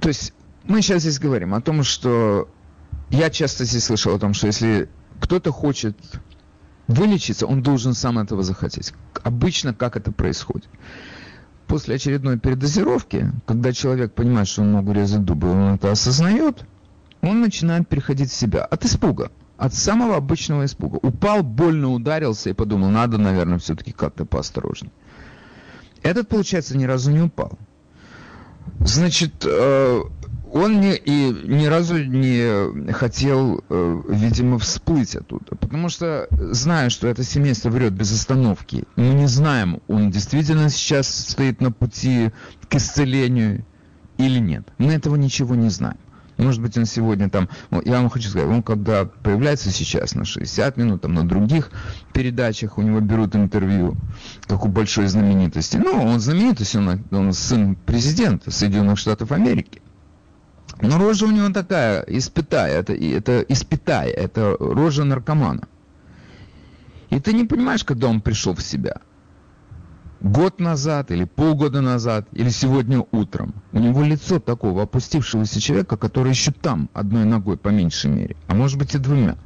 [0.00, 0.32] то есть
[0.64, 2.48] мы сейчас здесь говорим о том, что
[3.10, 4.88] я часто здесь слышал о том, что если
[5.20, 5.96] кто-то хочет
[6.86, 8.92] вылечиться, он должен сам этого захотеть.
[9.22, 10.68] Обычно как это происходит?
[11.66, 16.64] После очередной передозировки, когда человек понимает, что он много резать дубы, он это осознает,
[17.22, 20.96] он начинает переходить в себя от испуга, от самого обычного испуга.
[21.02, 24.92] Упал, больно ударился и подумал, надо, наверное, все-таки как-то поосторожнее.
[26.02, 27.58] Этот, получается, ни разу не упал.
[28.80, 30.02] Значит, э,
[30.52, 35.56] он не, и ни разу не хотел, э, видимо, всплыть оттуда.
[35.56, 41.08] Потому что, зная, что это семейство врет без остановки, мы не знаем, он действительно сейчас
[41.08, 42.32] стоит на пути
[42.68, 43.64] к исцелению
[44.18, 44.68] или нет.
[44.76, 45.96] Мы этого ничего не знаем.
[46.36, 47.48] Может быть, он сегодня там,
[47.84, 51.70] я вам хочу сказать, он когда появляется сейчас на 60 минут, там на других
[52.12, 53.96] передачах у него берут интервью,
[54.46, 55.78] как у большой знаменитости.
[55.78, 59.80] Ну, он знаменитость, он, он сын президента Соединенных Штатов Америки.
[60.82, 65.68] Но рожа у него такая, испытая, это, это испытая, это рожа наркомана.
[67.10, 68.96] И ты не понимаешь, когда он пришел в себя.
[70.20, 73.54] Год назад, или полгода назад, или сегодня утром.
[73.72, 78.36] У него лицо такого опустившегося человека, который еще там, одной ногой по меньшей мере.
[78.48, 79.36] А может быть и двумя.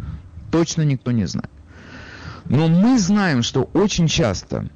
[0.51, 1.51] Точно никто не знает.
[2.47, 4.69] Но мы знаем, что очень часто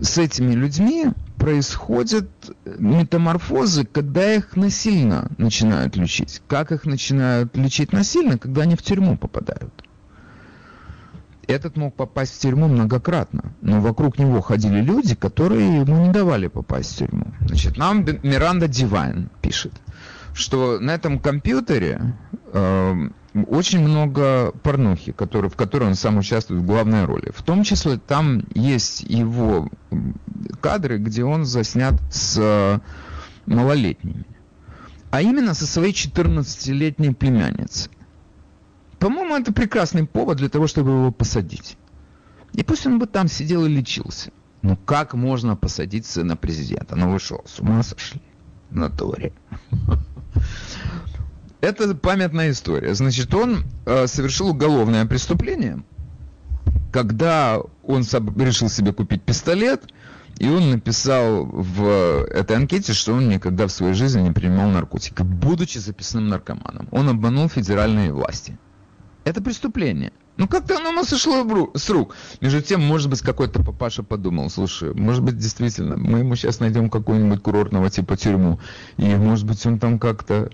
[0.00, 2.28] с этими людьми происходят
[2.64, 6.42] метаморфозы, когда их насильно начинают лечить.
[6.48, 9.72] Как их начинают лечить насильно, когда они в тюрьму попадают.
[11.46, 16.46] Этот мог попасть в тюрьму многократно, но вокруг него ходили люди, которые ему не давали
[16.46, 17.26] попасть в тюрьму.
[17.40, 19.72] Значит, нам Миранда Дивайн пишет,
[20.32, 22.14] что на этом компьютере
[22.52, 27.32] э, очень много порнухи, который, в которой он сам участвует в главной роли.
[27.34, 29.68] В том числе там есть его
[30.60, 32.80] кадры, где он заснят с э,
[33.46, 34.26] малолетними.
[35.10, 37.90] А именно со своей 14-летней племянницей.
[38.98, 41.76] По-моему, это прекрасный повод для того, чтобы его посадить.
[42.52, 44.30] И пусть он бы там сидел и лечился.
[44.62, 46.96] Ну как можно посадить сына президента?
[46.96, 48.20] Ну вы что, с ума сошли?
[48.70, 49.32] На Торе.
[51.60, 52.94] Это памятная история.
[52.94, 55.82] Значит, он э, совершил уголовное преступление,
[56.90, 59.82] когда он решил себе купить пистолет,
[60.38, 65.22] и он написал в этой анкете, что он никогда в своей жизни не принимал наркотики,
[65.22, 66.88] будучи записанным наркоманом.
[66.92, 68.58] Он обманул федеральные власти.
[69.24, 70.12] Это преступление.
[70.38, 72.16] Ну как-то оно ему сошло с рук.
[72.40, 76.88] Между тем, может быть, какой-то папаша подумал, слушай, может быть, действительно, мы ему сейчас найдем
[76.88, 78.58] какую-нибудь курортного типа тюрьму,
[78.96, 80.50] и может быть он там как-то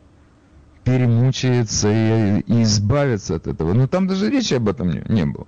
[0.86, 3.74] перемучается и, и избавится от этого.
[3.74, 5.46] Но там даже речи об этом не, не было.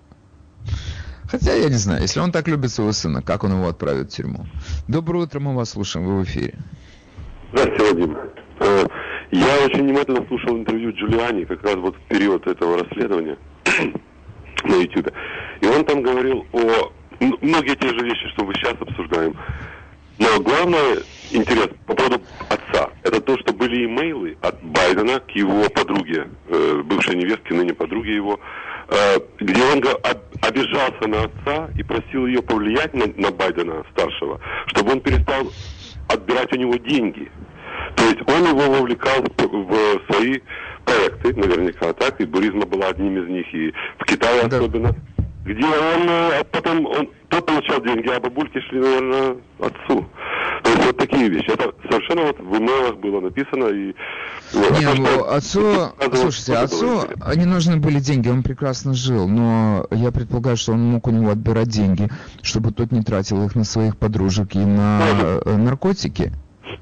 [1.31, 4.17] Хотя, я не знаю, если он так любит своего сына, как он его отправит в
[4.17, 4.47] тюрьму?
[4.89, 6.55] Доброе утро, мы вас слушаем, вы в эфире.
[7.53, 8.19] Здравствуйте, Вадим.
[8.61, 8.87] Э,
[9.31, 13.39] я очень внимательно слушал интервью Джулиани как раз вот в период этого расследования
[14.65, 15.13] на YouTube.
[15.61, 19.37] И он там говорил о многие те же вещи, что мы сейчас обсуждаем.
[20.19, 20.99] Но главное
[21.31, 26.83] интерес по поводу отца, это то, что были имейлы от Байдена к его подруге, э,
[26.85, 28.41] бывшей невестке, ныне подруге его,
[28.89, 29.83] э, где он
[30.43, 35.53] обижался на отца и просил ее повлиять на, на Байдена старшего, чтобы он перестал
[36.09, 37.31] отбирать у него деньги.
[37.97, 40.41] То есть он его вовлекал в свои
[40.85, 44.57] проекты, наверняка, так, и Буризма была одним из них, и в Китае да.
[44.57, 44.95] особенно,
[45.49, 50.07] где он, а потом он, тот получал деньги, а бабульки шли, наверное, отцу.
[50.63, 51.51] То есть вот такие вещи.
[51.51, 53.67] Это совершенно вот в имейлах было написано.
[53.69, 53.95] И,
[54.79, 60.13] Не, а ну, отцу, слушайте, отцу они нужны были деньги, он прекрасно жил, но я
[60.13, 62.09] предполагаю, что он мог у него отбирать деньги,
[62.43, 66.33] чтобы тот не тратил их на своих подружек и на может, э, наркотики.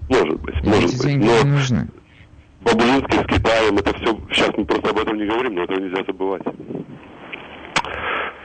[0.08, 1.02] Может быть, может Эти быть.
[1.02, 1.42] деньги но...
[1.42, 1.88] не нужны.
[2.62, 6.02] Бабулинский с Китаем, это все, сейчас мы просто об этом не говорим, но этого нельзя
[6.04, 6.42] забывать.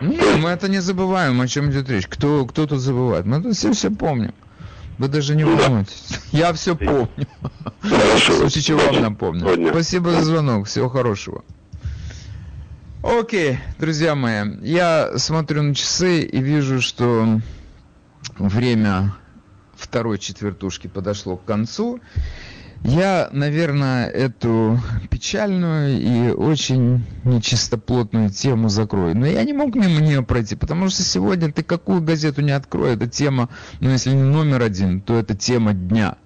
[0.01, 2.07] Мы это не забываем, о чем идет речь.
[2.07, 3.25] Кто, кто тут забывает?
[3.25, 4.33] Мы тут все все помним.
[4.97, 6.19] Вы даже не волнуйтесь.
[6.31, 7.27] Я все помню.
[7.81, 8.33] Хорошо.
[8.33, 9.69] В случае чего вам напомню.
[9.69, 10.67] Спасибо за звонок.
[10.67, 11.43] Всего хорошего.
[13.03, 17.39] Окей, друзья мои, я смотрю на часы и вижу, что
[18.37, 19.15] время
[19.75, 21.99] второй четвертушки подошло к концу.
[22.83, 24.79] Я, наверное, эту
[25.11, 29.15] печальную и очень нечистоплотную тему закрою.
[29.15, 32.95] Но я не мог мимо нее пройти, потому что сегодня ты какую газету не открой,
[32.95, 33.49] эта тема,
[33.81, 36.17] ну если не номер один, то это тема дня.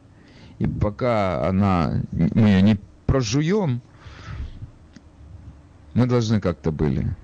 [0.60, 3.82] И пока она, мы ее не прожуем,
[5.94, 7.16] мы должны как-то были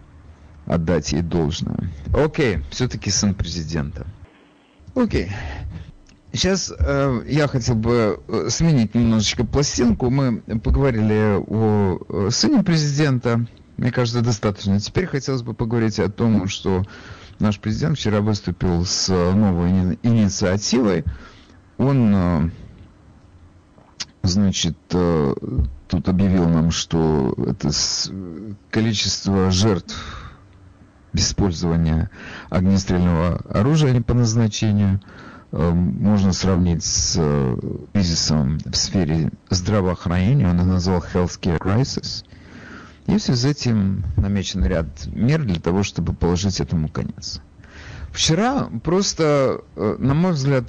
[0.65, 1.89] отдать ей должное.
[2.13, 4.05] Окей, все-таки сын президента.
[4.93, 5.31] Окей.
[6.33, 10.09] Сейчас э, я хотел бы э, сменить немножечко пластинку.
[10.09, 13.45] Мы поговорили о э, сыне президента.
[13.75, 14.79] Мне кажется, достаточно.
[14.79, 16.85] Теперь хотелось бы поговорить о том, что
[17.39, 21.03] наш президент вчера выступил с новой инициативой.
[21.77, 22.49] Он, э,
[24.23, 27.71] значит, тут объявил нам, что это
[28.69, 30.31] количество жертв
[31.11, 32.09] без использования
[32.49, 35.01] огнестрельного оружия не по назначению–
[35.51, 37.57] можно сравнить с э,
[37.93, 42.23] кризисом в сфере здравоохранения, он назвал Healthcare Crisis.
[43.07, 47.41] И в связи с этим намечен ряд мер для того, чтобы положить этому конец.
[48.11, 50.65] Вчера просто, э, на мой взгляд,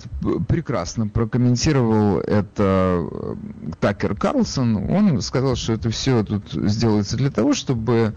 [0.49, 3.35] прекрасно прокомментировал это э,
[3.79, 4.91] Такер Карлсон.
[4.91, 8.15] Он сказал, что это все тут сделается для того, чтобы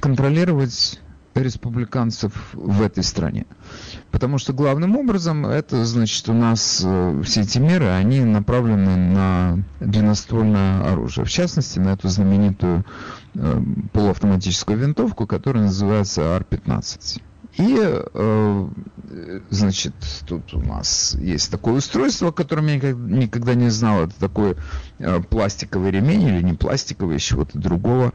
[0.00, 0.98] контролировать
[1.34, 3.46] республиканцев в этой стране.
[4.10, 9.64] Потому что главным образом это значит у нас э, все эти меры, они направлены на
[9.80, 11.24] длинноствольное оружие.
[11.24, 12.84] В частности, на эту знаменитую
[13.34, 13.62] э,
[13.92, 17.22] полуавтоматическую винтовку, которая называется R-15.
[17.58, 18.68] И, э,
[19.50, 19.94] значит,
[20.26, 24.02] тут у нас есть такое устройство, о котором я никогда не знал.
[24.02, 24.56] Это такой
[25.30, 28.12] пластиковый ремень или не пластиковый, из чего-то другого,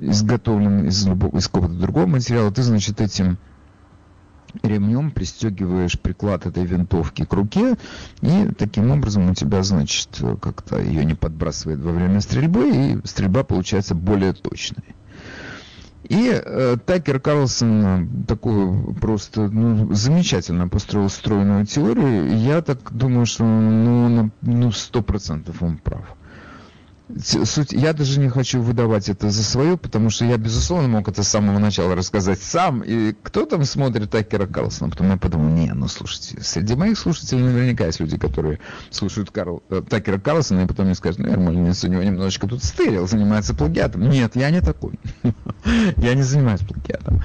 [0.00, 2.50] изготовлен из, из какого-то другого материала.
[2.50, 3.38] Ты, значит, этим
[4.62, 7.76] ремнем пристегиваешь приклад этой винтовки к руке,
[8.22, 10.08] и таким образом у тебя, значит,
[10.40, 14.84] как-то ее не подбрасывает во время стрельбы, и стрельба получается более точной.
[16.08, 22.38] И э, Такер Карлсон э, такую просто ну, замечательно построил стройную теорию.
[22.38, 26.06] Я так думаю, что ну, ну, 100% он прав
[27.16, 31.22] суть, я даже не хочу выдавать это за свое, потому что я, безусловно, мог это
[31.22, 32.82] с самого начала рассказать сам.
[32.82, 34.90] И кто там смотрит Такера Карлсона?
[34.90, 39.62] Потом я подумал, не, ну слушайте, среди моих слушателей наверняка есть люди, которые слушают Карл,
[39.70, 43.54] э, Такера Карлсона, и потом мне скажут, ну, Ермолинец у него немножечко тут стерил, занимается
[43.54, 44.08] плагиатом.
[44.08, 44.98] Нет, я не такой.
[45.96, 47.22] Я не занимаюсь плагиатом.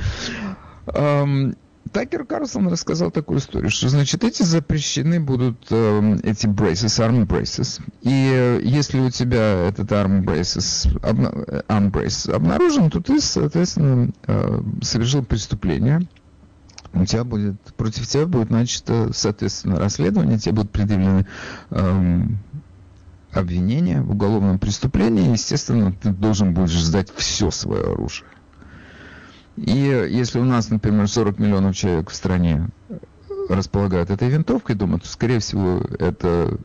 [1.93, 7.79] Такер Карлсон рассказал такую историю, что, значит, эти запрещены будут, э, эти braces, arm braces.
[8.01, 11.29] И э, если у тебя этот arm braces, обна,
[11.67, 16.07] arm brace обнаружен, то ты, соответственно, э, совершил преступление.
[16.93, 21.27] У тебя будет, против тебя будет начато, соответственно, расследование, тебе будут предъявлены
[21.69, 22.21] э,
[23.31, 25.31] обвинения в уголовном преступлении.
[25.31, 28.27] Естественно, ты должен будешь сдать все свое оружие.
[29.55, 32.69] И если у нас, например, 40 миллионов человек в стране
[33.49, 36.57] располагают этой винтовкой, думаю, то, скорее всего, это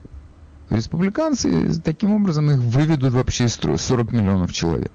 [0.71, 4.93] республиканцы, таким образом их выведут вообще из строя 40 миллионов человек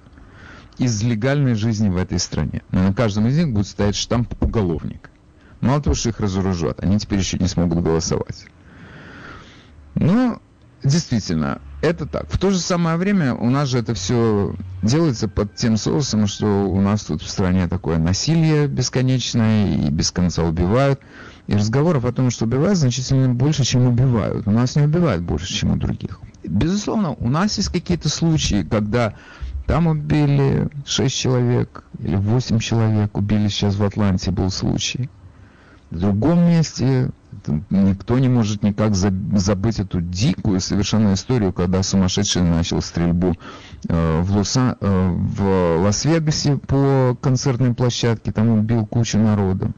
[0.80, 2.64] из легальной жизни в этой стране.
[2.72, 5.12] Но на каждом из них будет стоять штамп уголовник.
[5.62, 8.48] Мало того, что их разоружат, они теперь еще не смогут голосовать.
[9.94, 10.42] Но
[10.84, 12.32] Действительно, это так.
[12.32, 16.48] В то же самое время у нас же это все делается под тем соусом, что
[16.66, 21.02] у нас тут в стране такое насилие бесконечное и без конца убивают.
[21.48, 24.48] И разговоров о том, что убивают, значительно больше, чем убивают.
[24.48, 26.22] У нас не убивают больше, чем у других.
[26.46, 29.16] Безусловно, у нас есть какие-то случаи, когда
[29.66, 35.10] Там убили 6 человек или 8 человек убили сейчас в Атланте был случай.
[35.90, 37.12] В другом месте
[37.70, 43.36] никто не может никак забыть эту дикую совершенно историю, когда сумасшедший начал стрельбу
[43.88, 49.72] э, в, Лоса, э, в Лас-Вегасе по концертной площадке, там убил кучу народа.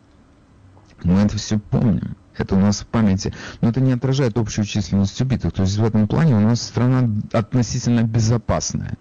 [1.03, 2.15] Мы это все помним.
[2.37, 3.33] Это у нас в памяти.
[3.61, 5.53] Но это не отражает общую численность убитых.
[5.53, 8.97] То есть в этом плане у нас страна относительно безопасная.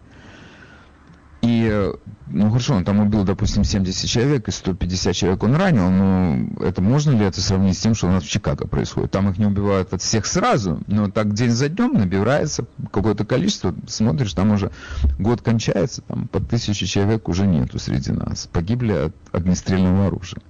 [1.45, 1.93] И,
[2.29, 6.81] ну хорошо, он там убил, допустим, 70 человек, и 150 человек он ранил, но это
[6.81, 9.11] можно ли это сравнить с тем, что у нас в Чикаго происходит?
[9.11, 13.75] Там их не убивают от всех сразу, но так день за днем набирается какое-то количество,
[13.87, 14.71] смотришь, там уже
[15.19, 20.41] год кончается, там по тысяче человек уже нету среди нас, погибли от огнестрельного оружия.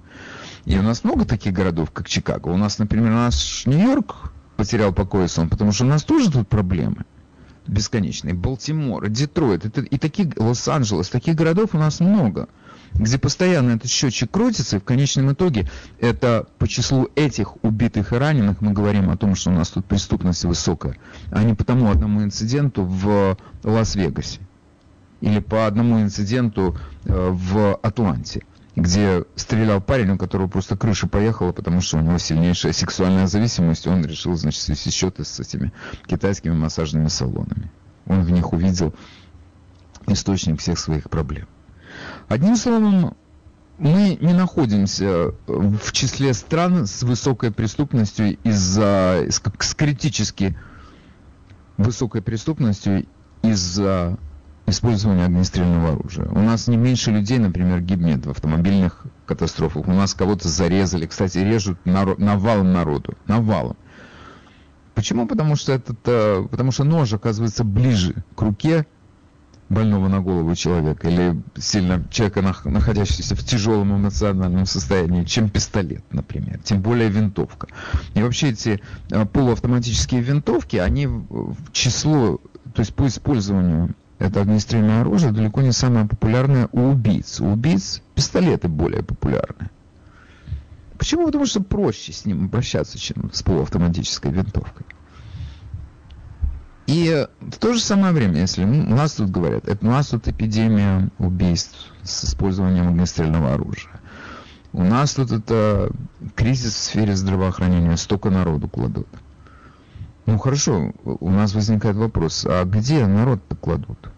[0.66, 2.48] И у нас много таких городов, как Чикаго.
[2.48, 7.04] У нас, например, наш Нью-Йорк потерял покой сон, потому что у нас тоже тут проблемы
[7.66, 8.34] бесконечные.
[8.34, 12.48] Балтимор, Детройт это, и таких, Лос-Анджелес, таких городов у нас много,
[12.92, 18.16] где постоянно этот счетчик крутится, и в конечном итоге это по числу этих убитых и
[18.16, 20.96] раненых мы говорим о том, что у нас тут преступность высокая,
[21.30, 24.40] а не по тому одному инциденту в Лас-Вегасе
[25.20, 28.44] или по одному инциденту э, в Атланте
[28.76, 33.86] где стрелял парень, у которого просто крыша поехала, потому что у него сильнейшая сексуальная зависимость,
[33.86, 35.72] он решил, значит, свести счеты с этими
[36.06, 37.70] китайскими массажными салонами.
[38.06, 38.92] Он в них увидел
[40.06, 41.46] источник всех своих проблем.
[42.28, 43.16] Одним словом,
[43.78, 50.56] мы не находимся в числе стран с высокой преступностью из-за, с критически
[51.76, 53.06] высокой преступностью
[53.42, 54.18] из-за
[54.66, 56.26] использования огнестрельного оружия.
[56.26, 59.86] У нас не меньше людей, например, гибнет в автомобильных катастрофах.
[59.86, 61.06] У нас кого-то зарезали.
[61.06, 63.14] Кстати, режут народ, навалом народу.
[63.26, 63.76] Навалом.
[64.94, 65.26] Почему?
[65.26, 68.86] Потому что, этот, э, потому что нож оказывается ближе к руке
[69.68, 76.60] больного на голову человека или сильно человека, находящегося в тяжелом эмоциональном состоянии, чем пистолет, например,
[76.62, 77.68] тем более винтовка.
[78.14, 82.40] И вообще эти э, полуавтоматические винтовки, они в число,
[82.74, 87.40] то есть по использованию это огнестрельное оружие далеко не самое популярное у убийц.
[87.40, 89.70] У убийц пистолеты более популярны.
[90.98, 91.26] Почему?
[91.26, 94.86] Потому что проще с ним обращаться, чем с полуавтоматической винтовкой.
[96.86, 100.28] И в то же самое время, если у нас тут говорят, это у нас тут
[100.28, 104.00] эпидемия убийств с использованием огнестрельного оружия.
[104.72, 105.90] У нас тут это
[106.34, 109.08] кризис в сфере здравоохранения, столько народу кладут.
[110.26, 114.10] Ну хорошо, у нас возникает вопрос, а где народ-то кладут?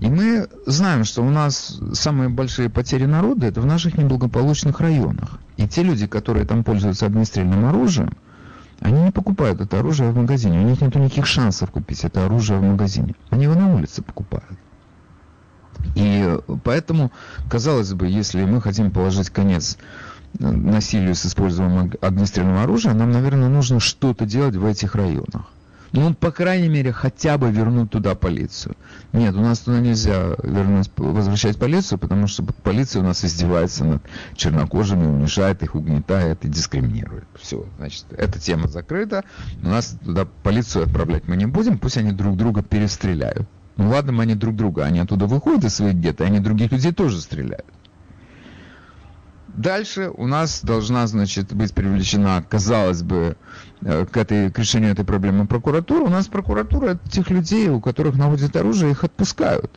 [0.00, 5.38] И мы знаем, что у нас самые большие потери народа это в наших неблагополучных районах.
[5.56, 8.12] И те люди, которые там пользуются огнестрельным оружием,
[8.80, 10.60] они не покупают это оружие в магазине.
[10.60, 13.14] У них нет никаких шансов купить это оружие в магазине.
[13.30, 14.58] Они его на улице покупают.
[15.94, 17.10] И поэтому,
[17.48, 19.78] казалось бы, если мы хотим положить конец
[20.38, 25.46] насилию с использованием огнестрельного оружия, нам, наверное, нужно что-то делать в этих районах.
[25.92, 28.76] Ну, по крайней мере, хотя бы вернуть туда полицию.
[29.12, 34.02] Нет, у нас туда нельзя вернуть, возвращать полицию, потому что полиция у нас издевается над
[34.34, 37.24] чернокожими, унижает их, угнетает и дискриминирует.
[37.40, 39.24] Все, значит, эта тема закрыта.
[39.62, 43.48] У нас туда полицию отправлять мы не будем, пусть они друг друга перестреляют.
[43.76, 46.92] Ну ладно, мы они друг друга, они оттуда выходят из своих гетто, они других людей
[46.92, 47.66] тоже стреляют.
[49.56, 53.36] Дальше у нас должна, значит, быть привлечена, казалось бы,
[53.80, 56.04] э, к, этой, к решению этой проблемы прокуратура.
[56.04, 59.70] У нас прокуратура тех людей, у которых находят оружие, их отпускают.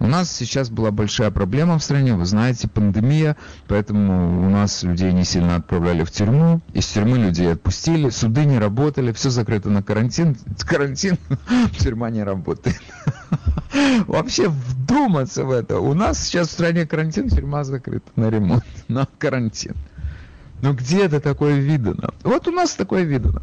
[0.00, 3.36] У нас сейчас была большая проблема в стране, вы знаете, пандемия,
[3.68, 8.58] поэтому у нас людей не сильно отправляли в тюрьму, из тюрьмы людей отпустили, суды не
[8.58, 11.16] работали, все закрыто на карантин, карантин,
[11.78, 12.80] тюрьма не работает.
[14.06, 14.52] Вообще
[14.84, 15.78] вдуматься в это.
[15.80, 19.74] У нас сейчас в стране карантин, тюрьма закрыта на ремонт, на карантин.
[20.62, 22.10] Ну где это такое видано?
[22.22, 23.42] Вот у нас такое видано.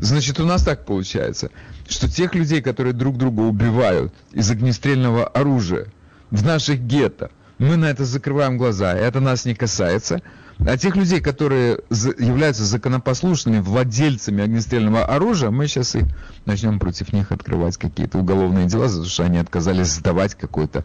[0.00, 1.50] Значит, у нас так получается,
[1.86, 5.88] что тех людей, которые друг друга убивают из огнестрельного оружия
[6.30, 10.22] в наших гетто, мы на это закрываем глаза, это нас не касается.
[10.60, 16.04] А тех людей, которые являются законопослушными владельцами огнестрельного оружия, мы сейчас и
[16.46, 20.84] начнем против них открывать какие-то уголовные дела, за то, что они отказались сдавать какой-то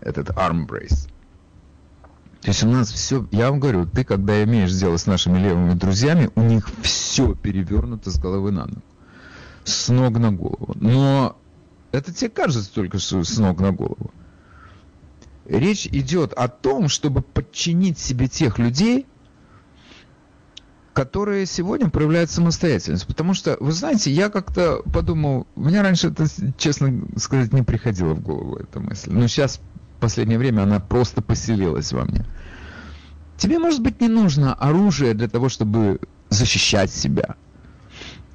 [0.00, 1.08] этот brace.
[2.40, 5.74] То есть у нас все, я вам говорю, ты когда имеешь дело с нашими левыми
[5.74, 8.82] друзьями, у них все перевернуто с головы на ногу.
[9.64, 10.74] С ног на голову.
[10.76, 11.36] Но
[11.92, 14.10] это тебе кажется только что с ног на голову.
[15.50, 19.06] Речь идет о том, чтобы подчинить себе тех людей,
[20.92, 23.04] которые сегодня проявляют самостоятельность.
[23.04, 26.26] Потому что, вы знаете, я как-то подумал, у меня раньше это,
[26.56, 29.10] честно сказать, не приходило в голову, эта мысль.
[29.10, 29.60] Но сейчас,
[29.96, 32.24] в последнее время, она просто поселилась во мне.
[33.36, 35.98] Тебе, может быть, не нужно оружие для того, чтобы
[36.28, 37.34] защищать себя.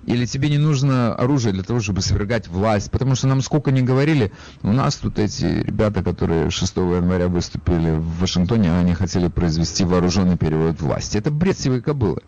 [0.06, 2.92] Или тебе не нужно оружие для того, чтобы свергать власть.
[2.92, 4.32] Потому что нам сколько не говорили,
[4.62, 10.38] у нас тут эти ребята, которые 6 января выступили в Вашингтоне, они хотели произвести вооруженный
[10.38, 11.18] перевод власти.
[11.18, 12.22] Это бред сивой кобылы.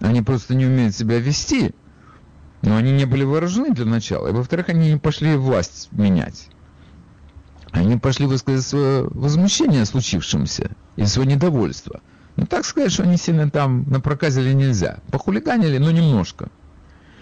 [0.00, 1.74] Они просто не умеют себя вести.
[2.62, 4.28] Но они не были вооружены для начала.
[4.28, 6.48] И во-вторых, они не пошли власть менять.
[7.70, 12.00] Они пошли высказать свое возмущение случившимся и свое недовольство.
[12.36, 14.98] Ну, так сказать, что они сильно там напроказили нельзя.
[15.10, 16.50] Похулиганили, но немножко.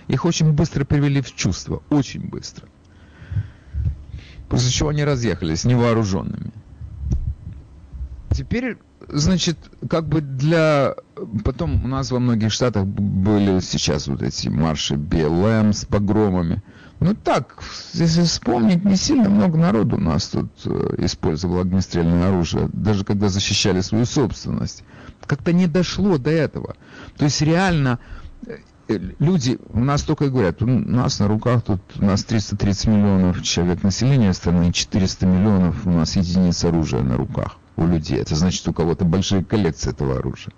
[0.08, 1.82] Их очень быстро привели в чувство.
[1.90, 2.66] Очень быстро.
[4.48, 6.52] После чего они разъехались невооруженными.
[8.30, 8.78] Теперь
[9.08, 10.94] значит, как бы для...
[11.44, 16.62] Потом у нас во многих штатах были сейчас вот эти марши БЛМ с погромами.
[17.00, 22.68] Ну так, если вспомнить, не сильно много народу у нас тут э, использовало огнестрельное оружие,
[22.72, 24.82] даже когда защищали свою собственность.
[25.26, 26.74] Как-то не дошло до этого.
[27.16, 28.00] То есть реально
[28.46, 28.56] э,
[28.88, 33.42] люди у нас только и говорят, у нас на руках тут у нас 330 миллионов
[33.42, 38.18] человек населения страны, 400 миллионов у нас единиц оружия на руках у людей.
[38.18, 40.52] Это значит, у кого-то большие коллекции этого оружия.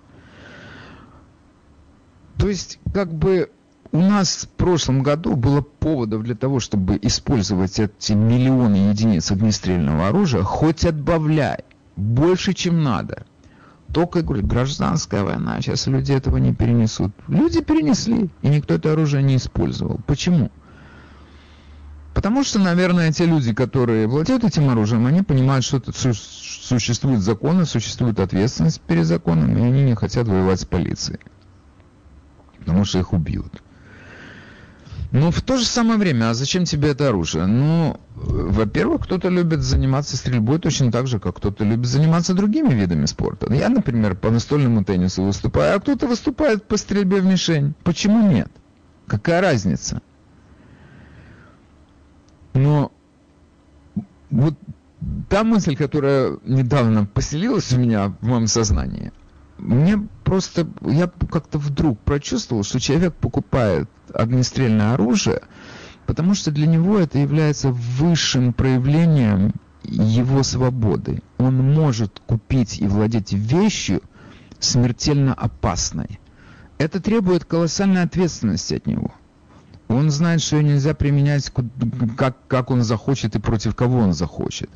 [2.37, 3.51] То есть, как бы
[3.91, 10.07] у нас в прошлом году было поводов для того, чтобы использовать эти миллионы единиц огнестрельного
[10.07, 11.65] оружия, хоть отбавляй,
[11.97, 13.25] больше, чем надо.
[13.93, 17.11] Только, говорю, гражданская война, сейчас люди этого не перенесут.
[17.27, 19.99] Люди перенесли, и никто это оружие не использовал.
[20.07, 20.49] Почему?
[22.13, 27.65] Потому что, наверное, те люди, которые владеют этим оружием, они понимают, что это существуют законы,
[27.65, 31.19] существует ответственность перед законом, и они не хотят воевать с полицией.
[32.59, 33.61] Потому что их убьют.
[35.11, 37.45] Но в то же самое время, а зачем тебе это оружие?
[37.45, 43.05] Ну, во-первых, кто-то любит заниматься стрельбой точно так же, как кто-то любит заниматься другими видами
[43.05, 43.53] спорта.
[43.53, 47.73] Я, например, по настольному теннису выступаю, а кто-то выступает по стрельбе в мишень.
[47.83, 48.49] Почему нет?
[49.05, 50.01] Какая разница?
[52.53, 52.93] Но
[54.29, 54.55] вот
[55.27, 59.11] та мысль, которая недавно поселилась у меня в моем сознании,
[59.61, 65.43] мне просто, я как-то вдруг прочувствовал, что человек покупает огнестрельное оружие,
[66.07, 69.53] потому что для него это является высшим проявлением
[69.83, 71.21] его свободы.
[71.37, 74.01] Он может купить и владеть вещью
[74.59, 76.19] смертельно опасной.
[76.79, 79.11] Это требует колоссальной ответственности от него.
[79.87, 81.51] Он знает, что ее нельзя применять
[82.17, 84.71] как, как он захочет и против кого он захочет.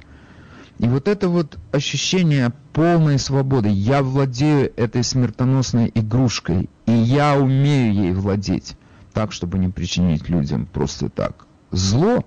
[0.79, 7.93] И вот это вот ощущение полной свободы, я владею этой смертоносной игрушкой, и я умею
[7.93, 8.75] ей владеть,
[9.13, 11.47] так, чтобы не причинить людям просто так.
[11.71, 12.25] Зло,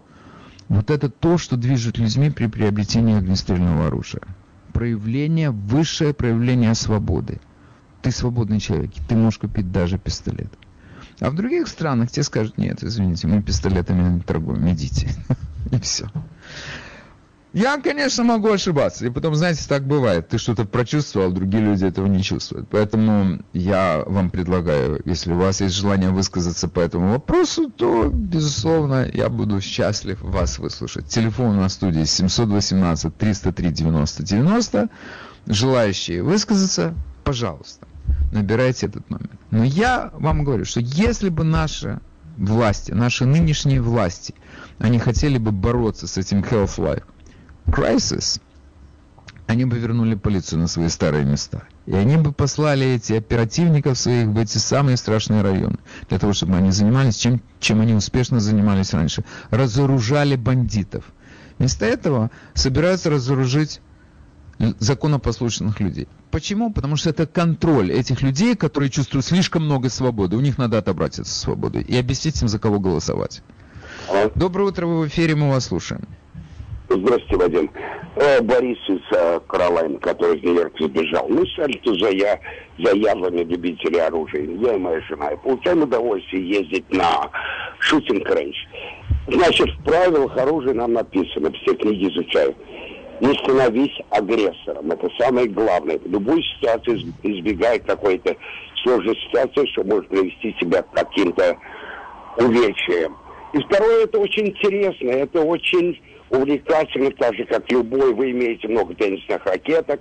[0.68, 4.22] вот это то, что движет людьми при приобретении огнестрельного оружия.
[4.72, 7.40] Проявление, высшее проявление свободы.
[8.00, 10.52] Ты свободный человек, ты можешь купить даже пистолет.
[11.20, 15.10] А в других странах тебе скажут, нет, извините, мы пистолетами не торгуем, идите.
[15.72, 16.08] И все.
[17.52, 19.06] Я, конечно, могу ошибаться.
[19.06, 20.28] И потом, знаете, так бывает.
[20.28, 22.68] Ты что-то прочувствовал, другие люди этого не чувствуют.
[22.70, 29.08] Поэтому я вам предлагаю, если у вас есть желание высказаться по этому вопросу, то, безусловно,
[29.12, 31.06] я буду счастлив вас выслушать.
[31.08, 34.88] Телефон на студии 718 303 90 90.
[35.46, 36.94] Желающие высказаться,
[37.24, 37.86] пожалуйста
[38.32, 39.30] набирайте этот номер.
[39.50, 42.00] Но я вам говорю, что если бы наши
[42.36, 44.34] власти, наши нынешние власти,
[44.78, 47.04] они хотели бы бороться с этим health life
[47.68, 48.40] crisis,
[49.46, 51.62] они бы вернули полицию на свои старые места.
[51.86, 56.56] И они бы послали эти оперативников своих в эти самые страшные районы, для того, чтобы
[56.56, 59.24] они занимались чем, чем они успешно занимались раньше.
[59.50, 61.04] Разоружали бандитов.
[61.58, 63.80] Вместо этого собираются разоружить
[64.58, 66.08] законопослушных людей.
[66.30, 66.72] Почему?
[66.72, 70.36] Потому что это контроль этих людей, которые чувствуют слишком много свободы.
[70.36, 73.42] У них надо отобрать эту свободу и объяснить им, за кого голосовать.
[74.34, 76.06] Доброе утро, вы в эфире, мы вас слушаем.
[76.90, 77.70] Здравствуйте, Вадим.
[78.16, 81.28] Э, Борис из э, Каролайн, который из Нью-Йорка забежал.
[81.28, 82.40] Мы шарите за, я,
[82.78, 84.42] за язвами любителей оружия.
[84.42, 85.32] Я и моя жена.
[85.32, 87.30] И получаем удовольствие ездить на
[87.80, 88.56] shooting range.
[89.28, 92.54] Значит, в правилах оружия нам написано, все книги изучаю
[93.20, 94.92] не становись агрессором.
[94.92, 95.98] Это самое главное.
[95.98, 98.36] В любой ситуации избегай какой-то
[98.84, 101.58] сложной ситуации, что может привести себя к каким-то
[102.36, 103.16] увечьям.
[103.52, 106.00] И второе, это очень интересно, это очень
[106.30, 108.14] увлекательный, так же, как любой.
[108.14, 110.00] Вы имеете много теннисных ракеток,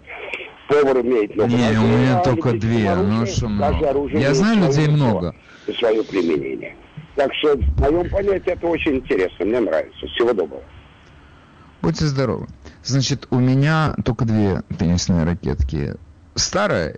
[0.68, 3.90] повар имеет много Не, у меня только две, оружия, ну много.
[3.90, 5.36] оружие Я знаю людей много.
[5.68, 6.76] И свое применение.
[7.16, 10.08] Так что, в моем понятии, это очень интересно, мне нравится.
[10.08, 10.64] Всего доброго.
[11.82, 12.48] Будьте здоровы.
[12.84, 15.96] Значит, у меня только две теннисные ракетки.
[16.36, 16.98] Старая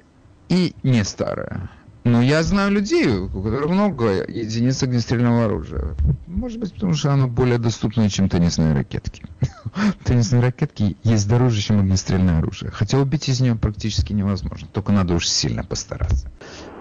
[0.50, 1.70] и не старая.
[2.04, 5.96] Но я знаю людей, у которых много единиц огнестрельного оружия.
[6.28, 9.24] Может быть, потому что оно более доступно, чем теннисные ракетки.
[10.06, 12.72] Теннисные ракетки есть дороже, чем огнестрельное оружие.
[12.72, 14.68] Хотя убить из нее практически невозможно.
[14.72, 16.32] Только надо уж сильно постараться.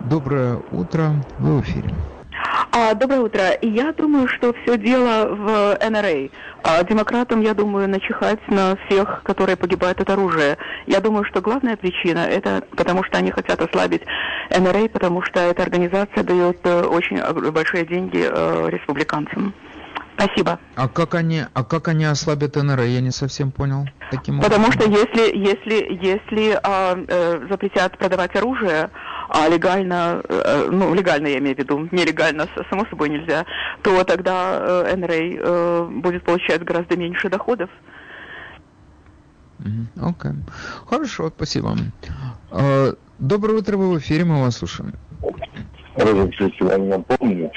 [0.00, 1.24] Доброе утро.
[1.38, 1.94] Вы в эфире.
[2.72, 3.42] А, доброе утро.
[3.62, 6.28] Я думаю, что все дело в НРА.
[6.64, 10.58] А демократам, я думаю, начихать на всех, которые погибают от оружия.
[10.86, 14.02] Я думаю, что главная причина это потому, что они хотят ослабить
[14.50, 17.20] НРА, потому что эта организация дает э, очень
[17.52, 19.54] большие деньги э, республиканцам.
[20.18, 20.58] Спасибо.
[20.74, 23.86] А как они, а как они ослабят НРА, я не совсем понял.
[24.10, 25.06] Таким Потому что образом.
[25.06, 28.90] если, если, если а, э, запретят продавать оружие,
[29.28, 33.44] а легально, э, ну, легально я имею в виду, нелегально, само собой нельзя,
[33.82, 37.70] то тогда э, НРА э, будет получать гораздо меньше доходов.
[40.00, 40.32] Окей.
[40.86, 41.76] Хорошо, спасибо.
[42.50, 44.92] А, Доброе утро, вы в эфире, мы вас слушаем.
[45.96, 47.50] Разрешите вам напомнить,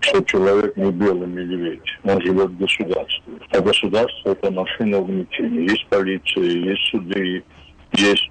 [0.00, 3.34] что человек не белый медведь, он живет в государстве.
[3.50, 5.70] А государство это машина угнетения.
[5.70, 7.44] Есть полиция, есть суды,
[7.92, 8.30] есть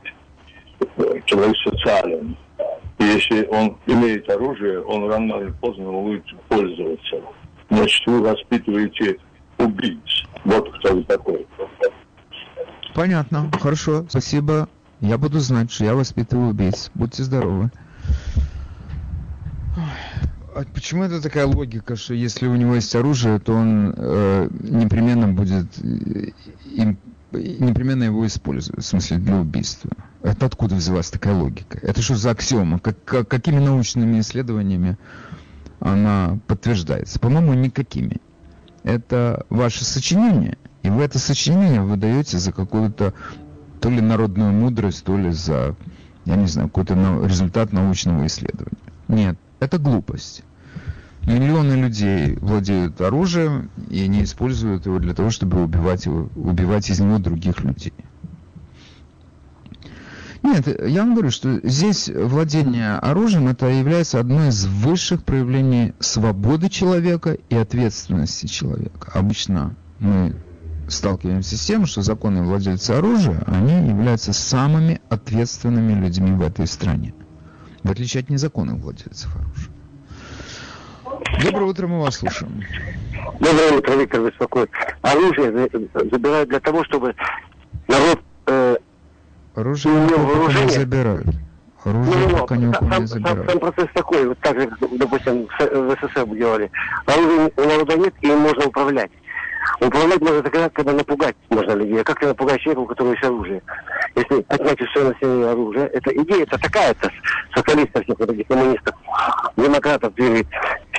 [1.26, 2.36] человек социален.
[2.99, 7.17] Если он имеет оружие, он рано или поздно будет пользоваться.
[7.69, 9.17] Значит, вы воспитываете
[9.57, 10.25] убийц.
[10.45, 11.45] Вот кто вы такой.
[12.95, 14.67] Понятно, хорошо, спасибо.
[15.01, 16.89] Я буду знать, что я воспитываю убийц.
[16.95, 17.69] Будьте здоровы.
[20.55, 25.27] А почему это такая логика, что если у него есть оружие, то он э, непременно
[25.27, 26.31] будет э,
[26.73, 26.97] им,
[27.31, 29.91] непременно его использует, в смысле для убийства?
[30.24, 31.80] Это откуда взялась такая логика?
[31.82, 32.80] Это что за аксиома?
[32.80, 34.97] Как, как- какими научными исследованиями
[35.80, 37.20] она подтверждается?
[37.20, 38.18] По-моему, никакими.
[38.84, 43.13] Это ваше сочинение, и вы это сочинение выдаете за какую-то
[43.82, 45.76] то ли народную мудрость, то ли за,
[46.26, 48.78] я не знаю, какой-то нау- результат научного исследования.
[49.07, 50.43] Нет, это глупость.
[51.24, 57.01] Миллионы людей владеют оружием и не используют его для того, чтобы убивать, его, убивать из
[57.01, 57.93] него других людей.
[60.43, 66.69] Нет, я вам говорю, что здесь владение оружием это является одной из высших проявлений свободы
[66.69, 69.11] человека и ответственности человека.
[69.13, 70.35] Обычно мы
[70.88, 77.13] сталкиваемся с тем, что законные владельцы оружия, они являются самыми ответственными людьми в этой стране.
[77.83, 79.71] В отличие от незаконных владельцев оружия.
[81.43, 82.63] Доброе утро, мы вас слушаем.
[83.39, 84.69] Доброе утро, Виктор беспокоит.
[85.01, 87.15] Оружие за- забирают для того, чтобы
[87.88, 88.19] народ...
[89.57, 90.69] Оружие Ну, пока не вооружение.
[90.69, 91.27] забирают.
[91.83, 93.49] Оружие ну, пока ни у кого сам, не забирают.
[93.49, 96.69] сам процесс такой, вот так же, допустим, в СССР делали.
[97.07, 99.09] Оружия у народа нет, и им можно управлять.
[99.81, 102.01] Управлять можно тогда, когда напугать можно людей.
[102.01, 103.61] А как ты напугаешь человека, у которого есть оружие?
[104.15, 107.11] Если отнять у своего населения оружие, это идея, это такая-то
[107.55, 108.95] социалистов, всех вот этих коммунистов,
[109.57, 110.47] демократов двигает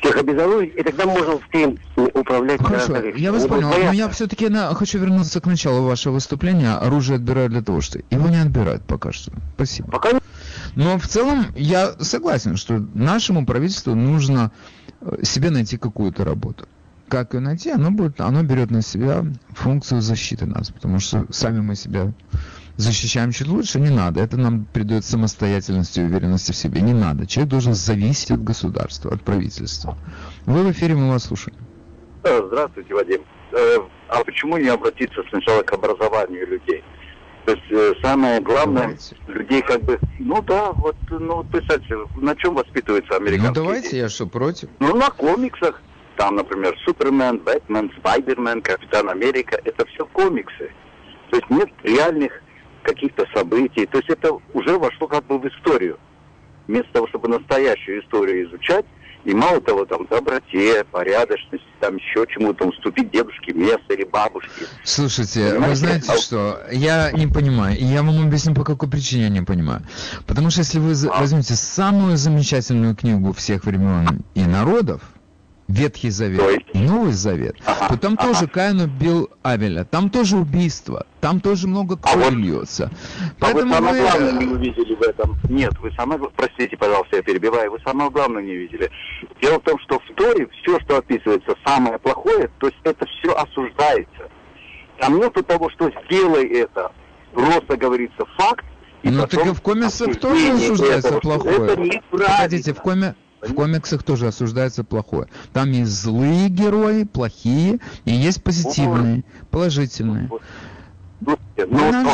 [0.01, 1.79] всех обезоружить, и тогда можно успеем
[2.15, 3.21] управлять Хорошо, легче.
[3.23, 6.73] я вас понял, но я все-таки хочу вернуться к началу вашего выступления.
[6.75, 9.33] Оружие отбирают для того, что его не отбирают пока что.
[9.55, 9.91] Спасибо.
[9.91, 10.21] Пока не-
[10.77, 14.51] Но в целом я согласен, что нашему правительству нужно
[15.01, 16.67] э, себе найти какую-то работу.
[17.09, 19.25] Как ее найти, оно, будет, оно берет на себя
[19.55, 22.13] функцию защиты нас, потому что сами мы себя
[22.79, 24.21] защищаем чуть лучше, не надо.
[24.21, 26.81] Это нам придает самостоятельности и уверенности в себе.
[26.81, 27.27] Не надо.
[27.27, 29.97] Человек должен зависеть от государства, от правительства.
[30.47, 31.57] Вы в эфире, мы вас слушаем.
[32.23, 33.21] Здравствуйте, Вадим.
[33.53, 36.83] Э, А почему не обратиться сначала к образованию людей?
[37.47, 39.17] То есть э, самое главное, Давайте.
[39.27, 44.09] людей как бы, ну да, вот, ну представьте, на чем воспитываются Ну американские давайте, я
[44.11, 44.69] что, против?
[44.81, 45.81] Ну, на комиксах.
[46.17, 49.59] Там, например, Супермен, Бэтмен, Спайдермен, Капитан Америка.
[49.65, 50.71] Это все комиксы.
[51.31, 52.33] То есть нет реальных
[52.89, 53.87] каких-то событий.
[53.87, 55.99] То есть это уже вошло как бы в историю.
[56.67, 58.85] Вместо того, чтобы настоящую историю изучать,
[59.25, 64.67] и мало того, там, доброте, порядочности, там еще чему-то уступить дедушке место или бабушке.
[64.85, 65.77] Слушайте, вы Понимаете?
[65.77, 66.61] знаете А- что?
[66.73, 67.77] Я не понимаю.
[67.77, 69.83] И я вам объясню, по какой причине я не понимаю.
[70.27, 71.21] Потому что если вы А.
[71.21, 75.03] возьмете самую замечательную книгу всех времен и народов,
[75.69, 78.29] Ветхий Завет и Новый Завет, Ага, то там ага.
[78.29, 82.91] тоже Каин убил Авеля, там тоже убийство, там тоже много крови вот- льется.
[83.41, 84.01] А вы Поэтому самое вы...
[84.01, 85.37] главное не увидели в этом.
[85.51, 88.91] Нет, вы самое простите, пожалуйста, я перебиваю, вы самое главное не видели.
[89.43, 93.35] Дело в том, что в Торе все, что описывается, самое плохое, то есть это все
[93.35, 94.31] осуждается.
[94.99, 96.93] Там нету того, что сделай это.
[97.35, 98.65] Просто говорится факт.
[99.03, 101.73] И ну так и в комиксах тоже осуждается плохое.
[101.73, 103.15] Это Погодите, в, коми...
[103.41, 105.29] в комиксах тоже осуждается плохое.
[105.53, 110.29] Там есть злые герои, плохие, и есть позитивные, положительные.
[111.21, 111.37] Ну,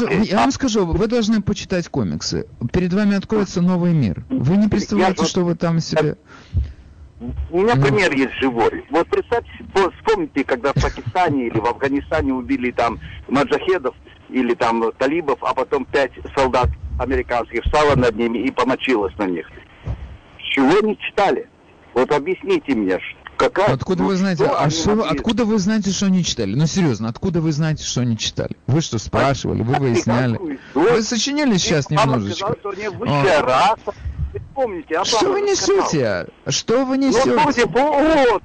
[0.01, 2.47] же, я вам скажу, вы должны почитать комиксы.
[2.73, 4.25] Перед вами откроется новый мир.
[4.31, 6.17] Вы не представляете, я, что вы там себе...
[7.51, 7.83] У меня ну.
[7.83, 8.85] пример есть живой.
[8.91, 9.51] Вот представьте,
[9.99, 13.95] вспомните, когда в Пакистане или в Афганистане убили там маджахедов
[14.29, 16.69] или там талибов, а потом пять солдат
[16.99, 19.47] американских встало над ними и помочилось на них.
[20.55, 21.49] Чего не читали?
[21.95, 22.99] Вот объясните мне,
[23.37, 23.73] какая...
[23.73, 26.55] Откуда ну, вы знаете, а что, откуда вы знаете, что они читали?
[26.55, 28.57] Ну серьезно, откуда вы знаете, что они читали?
[28.69, 30.61] Вы что, спрашивали, вы выясняли?
[30.75, 32.55] Вы сочинили сейчас немножечко.
[32.57, 33.93] Сказал, что
[34.55, 36.29] помните, а Что вы несете?
[36.47, 37.67] Что вы несете?
[37.67, 38.43] вот.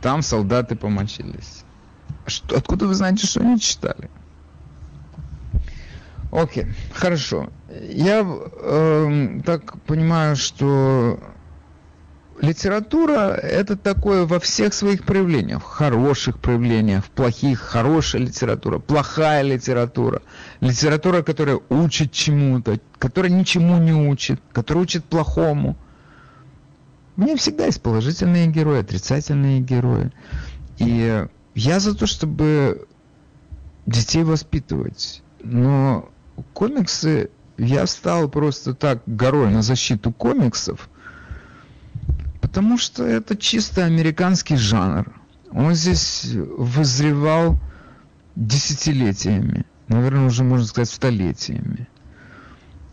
[0.00, 1.64] Там солдаты помочились.
[2.26, 4.08] Что, откуда вы знаете, что они читали?
[6.30, 7.48] Окей, хорошо.
[7.88, 11.18] Я э, так понимаю, что
[12.40, 20.22] литература это такое во всех своих проявлениях, хороших проявлениях, плохих, хорошая литература, плохая литература,
[20.60, 25.76] литература, которая учит чему-то, которая ничему не учит, которая учит плохому.
[27.16, 30.12] Меня всегда есть положительные герои, отрицательные герои.
[30.78, 32.86] И я за то, чтобы
[33.84, 35.22] детей воспитывать.
[35.42, 36.08] Но
[36.52, 40.88] комиксы, я стал просто так горой на защиту комиксов–
[42.50, 45.12] Потому что это чисто американский жанр.
[45.52, 47.58] Он здесь вызревал
[48.34, 51.86] десятилетиями, наверное, уже можно сказать столетиями.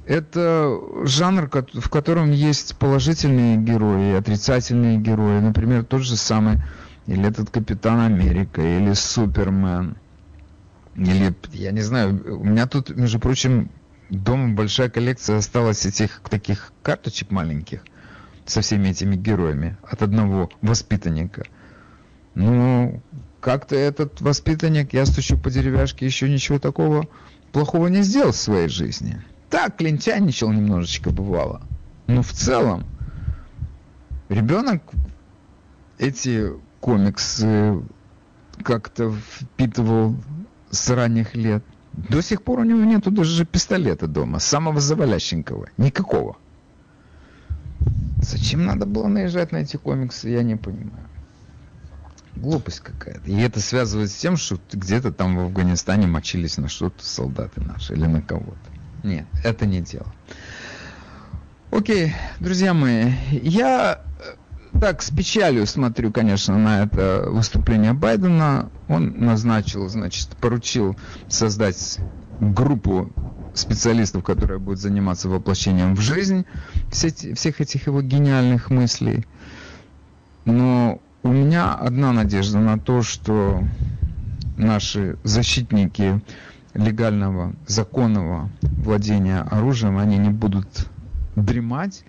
[0.06, 5.40] Это жанр, в котором есть положительные герои отрицательные герои.
[5.40, 6.62] Например, тот же самый,
[7.08, 9.98] или этот Капитан Америка, или Супермен.
[10.98, 13.72] Или, я не знаю, у меня тут, между прочим,
[14.10, 17.84] дома большая коллекция осталась этих таких карточек маленьких–
[18.48, 21.46] со всеми этими героями от одного воспитанника.
[22.34, 23.02] Ну,
[23.40, 27.08] как-то этот воспитанник, я стучу по деревяшке, еще ничего такого
[27.52, 29.22] плохого не сделал в своей жизни.
[29.50, 31.62] Так, лентяничал немножечко бывало.
[32.08, 32.86] Но в целом,
[34.30, 34.82] ребенок
[35.98, 37.82] эти комиксы
[38.64, 40.16] как-то впитывал
[40.72, 41.64] с ранних лет.
[41.94, 45.70] До сих пор у него нету даже пистолета дома, самого завалященького.
[45.78, 46.38] Никакого.
[48.22, 51.08] Зачем надо было наезжать на эти комиксы, я не понимаю.
[52.36, 53.30] Глупость какая-то.
[53.30, 57.94] И это связывает с тем, что где-то там в Афганистане мочились на что-то солдаты наши
[57.94, 58.58] или на кого-то.
[59.04, 60.14] Нет, это не дело.
[61.72, 64.36] Окей, друзья мои, я э,
[64.80, 68.70] так с печалью смотрю, конечно, на это выступление Байдена.
[68.88, 70.96] Он назначил, значит, поручил
[71.28, 72.00] создать
[72.40, 73.12] группу
[73.54, 76.46] специалистов, которая будет заниматься воплощением в жизнь
[76.92, 79.26] все, всех этих его гениальных мыслей.
[80.46, 83.64] Но у меня одна надежда на то, что
[84.58, 86.22] наши защитники
[86.74, 90.88] легального, законного владения оружием, они не будут
[91.36, 92.04] дремать,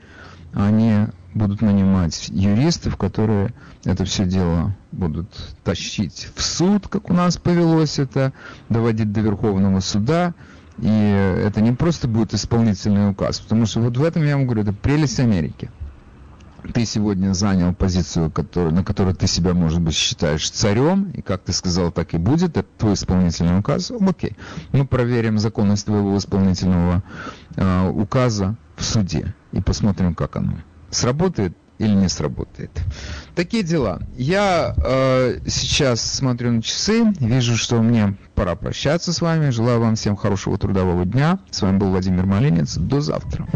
[0.52, 3.52] они будут нанимать юристов, которые
[3.84, 5.28] это все дело будут
[5.64, 8.32] тащить в суд, как у нас повелось это,
[8.68, 10.34] доводить до Верховного суда,
[10.78, 14.62] и это не просто будет исполнительный указ, потому что вот в этом я вам говорю,
[14.62, 15.70] это прелесть Америки.
[16.74, 21.42] Ты сегодня занял позицию, который, на которой ты себя, может быть, считаешь царем, и как
[21.42, 24.36] ты сказал, так и будет, это твой исполнительный указ, окей.
[24.72, 27.02] Мы проверим законность твоего исполнительного
[27.54, 30.58] э, указа в суде и посмотрим, как оно.
[30.90, 32.70] Сработает или не сработает.
[33.34, 34.00] Такие дела.
[34.16, 39.50] Я э, сейчас смотрю на часы, вижу, что мне пора прощаться с вами.
[39.50, 41.38] Желаю вам всем хорошего трудового дня.
[41.50, 42.76] С вами был Владимир Малинец.
[42.76, 43.46] До завтра.